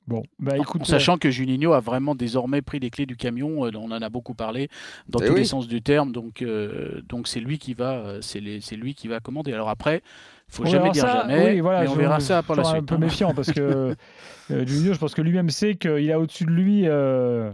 Bon, 0.06 0.22
bah 0.38 0.58
écoute, 0.58 0.82
En 0.82 0.86
sachant 0.86 1.18
que 1.18 1.32
Juninho 1.32 1.72
a 1.72 1.80
vraiment 1.80 2.14
désormais 2.14 2.62
pris 2.62 2.80
les 2.80 2.90
clés 2.90 3.06
du 3.06 3.16
camion, 3.16 3.66
euh, 3.66 3.72
on 3.76 3.86
en 3.92 4.02
a 4.02 4.10
beaucoup 4.10 4.34
parlé 4.34 4.68
dans 5.08 5.20
Eh 5.22 5.28
tous 5.28 5.36
les 5.36 5.46
sens 5.46 5.66
du 5.68 5.82
terme, 5.82 6.12
donc 6.12 6.42
euh, 6.42 7.02
donc 7.08 7.28
c'est 7.30 7.40
lui 7.40 7.58
qui 7.58 7.74
va 7.74 7.94
euh, 7.94 8.18
c'est 8.22 8.42
les- 8.42 8.60
c'est 8.60 8.76
lui 8.76 8.96
qui 8.96 9.08
va 9.08 9.22
commander. 9.22 9.54
Alors 9.54 9.70
après, 9.70 10.02
faut 10.50 10.64
on 10.64 10.66
jamais 10.66 10.92
dire 10.92 11.04
ça, 11.04 11.22
jamais, 11.22 11.54
oui, 11.54 11.60
voilà, 11.62 11.82
mais 11.84 11.88
on 11.88 11.94
je- 11.94 12.00
verra 12.00 12.20
je 12.20 12.26
ça 12.26 12.44
pour 12.44 12.56
la 12.56 12.66
suite. 12.66 12.78
un 12.82 12.84
peu 12.84 12.96
hein. 12.96 12.98
méfiant 12.98 13.34
parce 13.34 13.52
que 13.54 13.60
euh, 14.52 14.66
Juninho, 14.68 14.94
je 14.94 15.00
pense 15.00 15.14
que 15.14 15.22
lui-même 15.22 15.50
sait 15.50 15.76
qu'il 15.76 16.12
a 16.12 16.20
au-dessus 16.20 16.44
de 16.44 16.52
lui, 16.52 16.82
euh, 16.86 17.52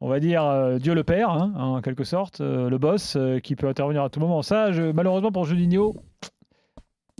on 0.00 0.08
va 0.08 0.20
dire, 0.20 0.44
euh, 0.44 0.78
Dieu 0.78 0.94
le 0.94 1.02
Père, 1.02 1.30
hein, 1.30 1.52
en 1.56 1.80
quelque 1.82 2.04
sorte, 2.04 2.40
euh, 2.40 2.70
le 2.70 2.78
boss, 2.78 3.16
euh, 3.16 3.40
qui 3.40 3.56
peut 3.56 3.66
intervenir 3.66 4.04
à 4.04 4.08
tout 4.08 4.20
moment. 4.20 4.42
Ça, 4.42 4.70
je- 4.70 4.92
malheureusement 4.92 5.32
pour 5.32 5.46
Juninho, 5.46 5.96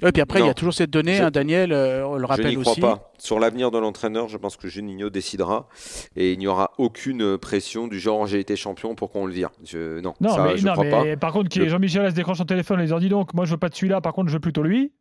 Et 0.05 0.13
puis 0.13 0.21
après, 0.23 0.41
il 0.41 0.47
y 0.47 0.49
a 0.49 0.55
toujours 0.55 0.75
cette 0.75 0.91
donnée, 0.91 1.15
Je- 1.15 1.23
hein, 1.23 1.31
Daniel, 1.31 1.73
euh, 1.73 2.07
on 2.07 2.15
le 2.15 2.23
Je 2.23 2.27
rappelle 2.27 2.47
n'y 2.49 2.57
crois 2.57 2.73
aussi. 2.73 2.81
pas. 2.81 3.13
Sur 3.19 3.39
l'avenir 3.39 3.71
de 3.71 3.79
l'entraîneur, 3.79 4.29
je 4.29 4.37
pense 4.37 4.57
que 4.57 4.67
Juninho 4.69 5.11
décidera 5.11 5.69
et 6.17 6.33
il 6.33 6.39
n'y 6.39 6.47
aura 6.49 6.73
aucune 6.79 7.39
pression 7.39 7.87
du 7.87 8.01
genre 8.01 8.27
j'ai 8.27 8.41
été 8.41 8.57
champion 8.57 8.95
pour 8.95 9.11
qu'on 9.13 9.27
le 9.27 9.33
vire. 9.33 9.51
Je, 9.65 10.01
non, 10.01 10.15
non, 10.21 10.31
ça, 10.35 10.45
mais, 10.45 10.57
je 10.57 10.67
non, 10.67 10.73
crois 10.73 10.85
pas. 10.87 11.05
mais 11.05 11.17
par 11.17 11.33
contre, 11.33 11.57
Le- 11.59 11.69
Jean-Michel 11.69 12.11
se 12.11 12.15
décroche 12.17 12.39
son 12.39 12.45
téléphone 12.45 12.81
et 12.81 12.87
lui 12.87 12.99
dit 13.01 13.09
donc, 13.09 13.33
moi 13.35 13.45
je 13.45 13.53
veux 13.53 13.59
pas 13.59 13.69
de 13.69 13.75
celui-là, 13.75 14.01
par 14.01 14.13
contre 14.13 14.29
je 14.29 14.35
veux 14.35 14.41
plutôt 14.41 14.63
lui. 14.63 14.93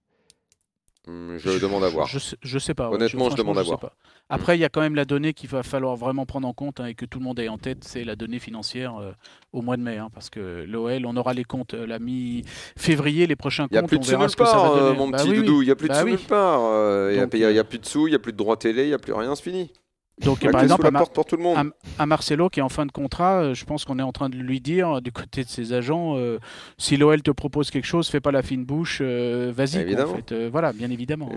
Hum, 1.07 1.35
Je 1.39 1.59
demande 1.59 1.83
à 1.83 1.89
voir. 1.89 2.05
Je, 2.05 2.19
je 2.43 2.59
sais 2.59 2.75
pas. 2.75 2.89
ouais, 2.89 2.95
Honnêtement, 2.95 3.29
je 3.31 3.35
demande 3.35 3.57
à 3.57 3.63
voir. 3.63 3.79
pas. 3.79 3.93
Après, 4.29 4.55
il 4.55 4.61
y 4.61 4.65
a 4.65 4.69
quand 4.69 4.81
même 4.81 4.93
la 4.95 5.03
donnée 5.03 5.33
qu'il 5.33 5.49
va 5.49 5.63
falloir 5.63 5.95
vraiment 5.95 6.25
prendre 6.27 6.47
en 6.47 6.53
compte 6.53 6.79
hein, 6.79 6.85
et 6.85 6.93
que 6.93 7.05
tout 7.05 7.17
le 7.19 7.25
monde 7.25 7.39
ait 7.39 7.47
en 7.49 7.57
tête, 7.57 7.83
c'est 7.83 8.03
la 8.03 8.15
donnée 8.15 8.37
financière 8.39 8.95
euh, 8.97 9.11
au 9.51 9.61
mois 9.61 9.77
de 9.77 9.81
mai, 9.81 9.97
hein, 9.97 10.09
parce 10.13 10.29
que 10.29 10.63
l'OL, 10.67 11.05
on 11.05 11.17
aura 11.17 11.33
les 11.33 11.43
comptes 11.43 11.73
euh, 11.73 11.85
la 11.87 11.97
mi-février, 11.99 13.27
les 13.27 13.35
prochains 13.35 13.67
Il 13.69 13.73
n'y 13.73 13.77
a 13.77 13.81
comptes, 13.81 13.89
plus 13.89 13.99
de 13.99 14.05
sous 14.05 14.11
nulle 14.17 14.35
part, 14.37 14.71
euh, 14.73 14.79
donner. 14.89 14.97
mon 14.99 15.09
Bah 15.09 15.17
petit 15.17 15.33
doudou. 15.33 15.61
Il 15.63 15.65
n'y 15.65 15.71
a 15.71 15.75
plus 15.75 15.87
de 15.89 15.93
Bah 15.93 15.99
sous 15.99 16.05
oui. 16.05 16.11
nulle 16.11 16.19
part. 16.21 16.61
Euh, 16.63 17.09
Il 17.11 17.15
n'y 17.15 17.19
a, 17.57 17.59
a- 17.59 17.63
plus 17.63 17.79
de 17.79 17.85
sous, 17.85 18.07
il 18.07 18.11
n'y 18.11 18.15
a 18.15 18.19
plus 18.19 18.31
de 18.31 18.37
droit 18.37 18.55
télé, 18.57 18.83
il 18.83 18.87
n'y 18.89 18.93
a 18.93 18.99
plus 18.99 19.13
rien, 19.13 19.35
c'est 19.35 19.43
fini. 19.43 19.71
Donc, 20.23 20.39
Ouais, 20.43 20.51
par 20.51 20.61
exemple, 20.61 20.85
à, 20.85 20.91
Mar- 20.91 21.09
pour 21.09 21.25
tout 21.25 21.35
le 21.35 21.43
monde. 21.43 21.57
à- 21.57 22.01
à 22.03 22.05
Marcelo 22.05 22.49
qui 22.49 22.59
est 22.59 22.63
en 22.63 22.69
fin 22.69 22.85
de 22.85 22.91
contrat, 22.91 23.41
euh, 23.41 23.53
je 23.53 23.65
pense 23.65 23.85
qu'on 23.85 23.97
est 23.99 24.03
en 24.03 24.11
train 24.11 24.29
de 24.29 24.35
lui 24.35 24.61
dire 24.61 24.97
euh, 24.97 25.01
du 25.01 25.11
côté 25.11 25.43
de 25.43 25.49
ses 25.49 25.73
agents, 25.73 26.15
euh, 26.17 26.39
si 26.77 26.95
l'OL 26.97 27.21
te 27.21 27.31
propose 27.31 27.71
quelque 27.71 27.85
chose, 27.87 28.07
fais 28.07 28.19
pas 28.21 28.31
la 28.31 28.41
fine 28.43 28.63
bouche, 28.63 28.99
euh, 29.01 29.51
vas-y. 29.55 29.99
En 30.01 30.15
fait. 30.15 30.31
Euh, 30.31 30.49
voilà, 30.51 30.73
bien 30.73 30.91
évidemment. 30.91 31.29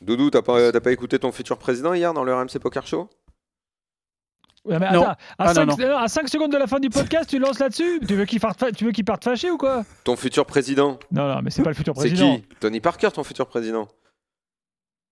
Doudou, 0.00 0.30
t'as 0.30 0.42
pas, 0.42 0.72
t'as 0.72 0.80
pas 0.80 0.92
écouté 0.92 1.18
ton 1.18 1.30
futur 1.32 1.56
président 1.58 1.94
hier 1.94 2.12
dans 2.14 2.24
le 2.24 2.34
RMC 2.34 2.58
Poker 2.60 2.86
Show? 2.86 3.08
Ouais, 4.64 4.78
mais 4.78 4.92
Non. 4.92 5.02
attends, 5.02 5.10
à, 5.10 5.16
Ah, 5.38 5.54
5, 5.54 5.64
non, 5.66 5.96
à 5.96 6.06
5 6.08 6.28
secondes 6.28 6.52
de 6.52 6.56
la 6.56 6.68
fin 6.68 6.78
du 6.78 6.88
podcast, 6.88 7.28
tu 7.28 7.40
lances 7.40 7.58
là-dessus? 7.58 8.00
Tu 8.06 8.14
veux 8.14 8.24
qu'il 8.26 8.38
parte, 8.38 8.60
fa- 8.60 8.70
tu 8.70 8.84
veux 8.84 8.92
qu'il 8.92 9.04
parte 9.04 9.24
fâché 9.24 9.50
ou 9.50 9.56
quoi? 9.58 9.84
Ton 10.04 10.14
futur 10.14 10.46
président 10.46 10.98
Non, 11.10 11.26
non, 11.34 11.42
mais 11.42 11.50
c'est 11.50 11.62
pas 11.64 11.70
le 11.70 11.74
futur 11.74 11.94
C'est 11.96 12.08
président. 12.08 12.36
qui? 12.36 12.44
Tony 12.60 12.78
Parker, 12.80 13.08
ton 13.12 13.24
futur 13.24 13.46
président 13.48 13.88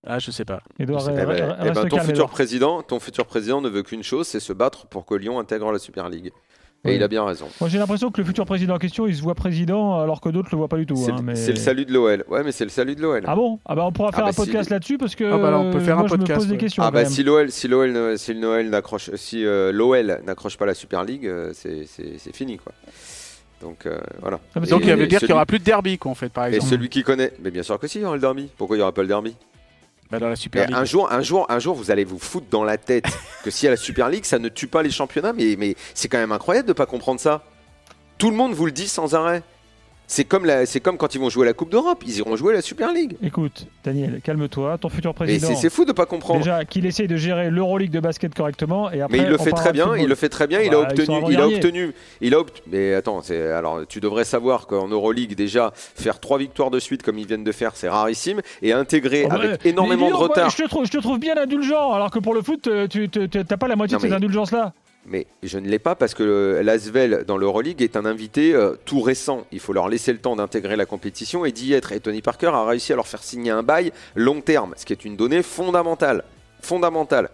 Ah, 0.05 0.17
je 0.19 0.31
sais 0.31 0.45
pas. 0.45 0.61
Edouard, 0.79 1.07
Eh 1.09 1.13
ben, 1.13 1.29
re- 1.29 1.55
eh 1.61 1.63
ben, 1.65 1.73
ton 1.73 1.81
calme, 1.81 1.99
futur 1.99 2.09
Edouard. 2.09 2.29
président, 2.29 2.81
ton 2.81 2.99
futur 2.99 3.25
président 3.25 3.61
ne 3.61 3.69
veut 3.69 3.83
qu'une 3.83 4.01
chose, 4.03 4.27
c'est 4.27 4.39
se 4.39 4.51
battre 4.53 4.87
pour 4.87 5.05
que 5.05 5.13
Lyon 5.13 5.39
intègre 5.39 5.71
la 5.71 5.77
Super 5.79 6.09
League. 6.09 6.31
Et 6.83 6.89
Oui. 6.89 6.95
il 6.95 7.03
a 7.03 7.07
bien 7.07 7.23
raison. 7.23 7.45
Moi, 7.59 7.69
j'ai 7.69 7.77
l'impression 7.77 8.09
que 8.09 8.19
le 8.19 8.25
futur 8.25 8.43
président 8.43 8.73
en 8.73 8.79
question, 8.79 9.05
il 9.05 9.15
se 9.15 9.21
voit 9.21 9.35
président 9.35 9.99
alors 9.99 10.19
que 10.19 10.29
d'autres 10.29 10.49
le 10.51 10.57
voient 10.57 10.67
pas 10.67 10.77
du 10.77 10.87
tout. 10.87 10.95
C'est 10.95 11.11
hein, 11.11 11.17
le- 11.17 11.21
mais- 11.21 11.35
c'est 11.35 11.51
le 11.51 11.59
salut 11.59 11.85
de 11.85 11.93
l'OL. 11.93 12.23
Ouais, 12.27 12.41
mais 12.43 12.51
c'est 12.51 12.63
le 12.63 12.71
salut 12.71 12.95
de 12.95 13.01
l'OL. 13.03 13.21
Ah 13.27 13.35
bon? 13.35 13.59
Ah 13.67 13.75
bah 13.75 13.85
on 13.85 13.91
pourra 13.91 14.09
Ah 14.11 14.15
faire 14.15 14.23
bah 14.25 14.31
un 14.31 14.33
podcast 14.33 14.63
si. 14.63 14.69
là-dessus 14.71 14.97
parce 14.97 15.13
que 15.13 15.23
Ah 15.25 15.37
bah 15.37 15.51
là, 15.51 15.59
on 15.59 15.71
peut 15.71 15.79
faire 15.79 15.97
moi, 15.97 16.05
un 16.05 16.07
je 16.07 16.13
me 16.13 16.17
podcast, 16.17 16.39
pose 16.39 16.47
des 16.47 16.57
questions. 16.57 16.81
Ah 16.81 16.89
bah 16.89 17.03
même. 17.03 17.11
si 17.11 17.21
l'OL, 17.23 17.51
si 17.51 17.67
l'OL, 17.67 17.91
ne- 17.91 18.15
si 18.15 18.33
le 18.33 18.39
Noël 18.39 18.71
n'accroche, 18.71 19.11
si 19.13 19.45
euh, 19.45 19.71
l'OL 19.71 20.21
n'accroche 20.25 20.57
pas 20.57 20.65
la 20.65 20.73
Super 20.73 21.03
League, 21.03 21.27
euh, 21.27 21.51
c'est 21.53 22.35
fini 22.35 22.57
quoi. 22.57 22.71
Donc 23.61 23.85
euh, 23.85 23.99
voilà. 24.19 24.39
Ah, 24.55 24.59
Et- 24.65 24.67
Donc, 24.67 24.81
il 24.83 24.89
Et 24.89 24.95
veut 24.95 25.05
dire 25.05 25.19
qu'il 25.19 25.19
celui- 25.19 25.27
n'y 25.27 25.33
aura 25.35 25.45
plus 25.45 25.59
de 25.59 25.63
derby, 25.63 25.99
quoi, 25.99 26.11
en 26.11 26.15
fait, 26.15 26.29
par 26.29 26.45
Et 26.47 26.55
exemple. 26.55 26.71
celui 26.71 26.89
qui 26.89 27.03
connaît, 27.03 27.31
mais 27.43 27.51
bien 27.51 27.61
sûr 27.61 27.77
que 27.77 27.85
si, 27.85 27.99
il 27.99 28.01
y 28.01 28.05
aura 28.05 28.15
le 28.15 28.21
derby. 28.21 28.49
Pourquoi 28.57 28.75
il 28.75 28.79
n'y 28.79 28.83
aura 28.83 28.91
pas 28.91 29.03
le 29.03 29.07
derby? 29.07 29.35
Bah, 30.11 30.19
dans 30.19 30.27
la 30.27 30.35
Super 30.35 30.63
Mais 30.63 30.67
League. 30.67 30.77
un 30.77 30.83
jour, 30.83 31.11
un 31.11 31.21
jour, 31.21 31.45
un 31.49 31.59
jour, 31.59 31.73
vous 31.73 31.89
allez 31.89 32.03
vous 32.03 32.19
foutre 32.19 32.47
dans 32.49 32.65
la 32.65 32.77
tête 32.77 33.05
que 33.43 33.49
si 33.49 33.65
y 33.65 33.67
a 33.67 33.71
la 33.71 33.77
Super 33.77 34.09
League, 34.09 34.25
ça 34.25 34.39
ne 34.39 34.49
tue 34.49 34.67
pas 34.67 34.83
les 34.83 34.91
championnats. 34.91 35.31
Mais, 35.31 35.55
mais 35.57 35.75
c'est 35.93 36.09
quand 36.09 36.17
même 36.17 36.33
incroyable 36.33 36.67
de 36.67 36.73
pas 36.73 36.85
comprendre 36.85 37.19
ça. 37.19 37.43
Tout 38.17 38.29
le 38.29 38.35
monde 38.35 38.53
vous 38.53 38.65
le 38.65 38.71
dit 38.73 38.89
sans 38.89 39.15
arrêt. 39.15 39.41
C'est 40.13 40.25
comme, 40.25 40.43
la- 40.45 40.65
c'est 40.65 40.81
comme 40.81 40.97
quand 40.97 41.15
ils 41.15 41.21
vont 41.21 41.29
jouer 41.29 41.45
la 41.45 41.53
Coupe 41.53 41.69
d'Europe, 41.71 42.03
ils 42.05 42.17
iront 42.17 42.35
jouer 42.35 42.53
la 42.53 42.61
Super 42.61 42.91
League. 42.91 43.15
Écoute, 43.23 43.65
Daniel, 43.85 44.19
calme-toi. 44.21 44.77
Ton 44.77 44.89
futur 44.89 45.13
président. 45.13 45.47
c'est 45.47 45.55
c'est 45.55 45.69
fou 45.69 45.85
de 45.85 45.93
pas 45.93 46.05
comprendre. 46.05 46.39
Déjà, 46.39 46.65
qu'il 46.65 46.85
essaye 46.85 47.07
de 47.07 47.15
gérer 47.15 47.49
l'Euroleague 47.49 47.91
de 47.91 48.01
basket 48.01 48.35
correctement 48.35 48.91
et 48.91 48.99
après. 48.99 49.17
Mais 49.19 49.23
il 49.23 49.29
le 49.29 49.37
fait 49.37 49.51
très 49.51 49.71
bien, 49.71 49.85
football. 49.85 50.01
il 50.01 50.09
le 50.09 50.15
fait 50.15 50.27
très 50.27 50.47
bien, 50.47 50.59
il 50.59 50.73
a 50.73 50.79
obtenu, 50.81 51.15
il 51.29 51.37
a 51.39 51.47
obtenu, 51.47 51.93
il 52.19 52.33
a 52.33 52.39
obt- 52.39 52.61
mais 52.69 52.93
attends, 52.93 53.21
c'est 53.21 53.51
alors 53.53 53.87
tu 53.87 54.01
devrais 54.01 54.25
savoir 54.25 54.67
qu'en 54.67 54.89
Euroleague 54.89 55.33
déjà 55.33 55.71
faire 55.73 56.19
trois 56.19 56.37
victoires 56.39 56.71
de 56.71 56.79
suite 56.79 57.03
comme 57.03 57.17
ils 57.17 57.25
viennent 57.25 57.45
de 57.45 57.51
faire, 57.53 57.71
c'est 57.75 57.87
rarissime 57.87 58.41
et 58.61 58.73
intégrer 58.73 59.23
Oh, 59.27 59.29
bah, 59.29 59.35
avec 59.35 59.65
énormément 59.65 60.09
de 60.09 60.15
retard. 60.15 60.49
je, 60.49 60.57
te 60.61 60.67
trouve, 60.67 60.85
je 60.85 60.91
te 60.91 60.97
trouve 60.97 61.19
bien 61.19 61.37
indulgent, 61.37 61.93
alors 61.93 62.11
que 62.11 62.19
pour 62.19 62.33
le 62.33 62.41
foot, 62.41 62.67
euh, 62.67 62.85
tu 62.85 63.07
tu- 63.07 63.29
tu- 63.29 63.45
t'as 63.45 63.55
pas 63.55 63.69
la 63.69 63.77
moitié 63.77 63.95
Non, 63.95 63.99
de 63.99 64.03
ces 64.03 64.09
mais- 64.09 64.15
indulgences-là. 64.17 64.73
Mais 65.05 65.25
je 65.41 65.57
ne 65.57 65.67
l'ai 65.67 65.79
pas 65.79 65.95
parce 65.95 66.13
que 66.13 66.61
l'Asvel 66.63 67.23
dans 67.25 67.37
l'Euroleague 67.37 67.81
est 67.81 67.95
un 67.95 68.05
invité 68.05 68.53
euh, 68.53 68.75
tout 68.85 69.01
récent. 69.01 69.45
Il 69.51 69.59
faut 69.59 69.73
leur 69.73 69.89
laisser 69.89 70.13
le 70.13 70.19
temps 70.19 70.35
d'intégrer 70.35 70.75
la 70.75 70.85
compétition 70.85 71.43
et 71.43 71.51
d'y 71.51 71.73
être. 71.73 71.91
Et 71.91 71.99
Tony 71.99 72.21
Parker 72.21 72.51
a 72.53 72.65
réussi 72.65 72.93
à 72.93 72.95
leur 72.95 73.07
faire 73.07 73.23
signer 73.23 73.51
un 73.51 73.63
bail 73.63 73.91
long 74.15 74.41
terme, 74.41 74.73
ce 74.77 74.85
qui 74.85 74.93
est 74.93 75.03
une 75.03 75.15
donnée 75.15 75.41
fondamentale. 75.41 76.23
Fondamentale. 76.61 77.29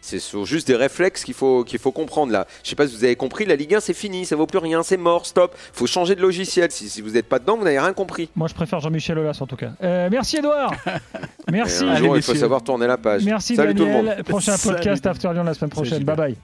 C'est 0.00 0.20
juste 0.44 0.66
des 0.66 0.76
réflexes 0.76 1.24
qu'il 1.24 1.32
faut, 1.32 1.64
qu'il 1.64 1.78
faut 1.78 1.90
comprendre 1.90 2.30
là. 2.30 2.46
Je 2.62 2.68
sais 2.68 2.76
pas 2.76 2.86
si 2.86 2.94
vous 2.94 3.04
avez 3.04 3.16
compris, 3.16 3.46
la 3.46 3.56
Ligue 3.56 3.74
1 3.74 3.80
c'est 3.80 3.94
fini, 3.94 4.26
ça 4.26 4.36
vaut 4.36 4.46
plus 4.46 4.58
rien, 4.58 4.82
c'est 4.82 4.98
mort, 4.98 5.24
stop. 5.24 5.54
faut 5.72 5.86
changer 5.86 6.14
de 6.14 6.20
logiciel. 6.20 6.70
Si, 6.70 6.90
si 6.90 7.00
vous 7.00 7.12
n'êtes 7.12 7.26
pas 7.26 7.38
dedans, 7.38 7.56
vous 7.56 7.64
n'avez 7.64 7.78
rien 7.78 7.94
compris. 7.94 8.28
Moi, 8.36 8.46
je 8.48 8.52
préfère 8.54 8.80
Jean-Michel 8.80 9.18
Aulas 9.18 9.38
en 9.40 9.46
tout 9.46 9.56
cas. 9.56 9.70
Euh, 9.82 10.08
merci 10.10 10.36
Edouard. 10.36 10.74
merci. 11.50 11.84
Un 11.84 11.88
Allez, 11.88 12.04
jour, 12.04 12.16
il 12.18 12.22
faut 12.22 12.34
savoir 12.34 12.62
tourner 12.62 12.86
la 12.86 12.98
page. 12.98 13.24
Merci 13.24 13.56
Salut 13.56 13.74
tout 13.74 13.86
le 13.86 13.92
monde. 13.92 14.06
Daniel. 14.06 14.24
Prochain 14.24 14.58
Salut. 14.58 14.76
podcast 14.76 15.06
After 15.06 15.32
Lyon 15.32 15.44
la 15.44 15.54
semaine 15.54 15.70
prochaine. 15.70 16.04
Bye 16.04 16.16
bye. 16.16 16.36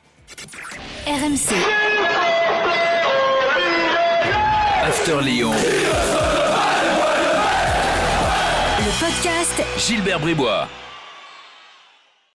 RMC, 1.06 1.54
After 4.87 5.20
Lyon. 5.22 5.52
le 8.78 8.90
podcast 9.00 9.62
Gilbert 9.76 10.20
Bribois. 10.20 10.68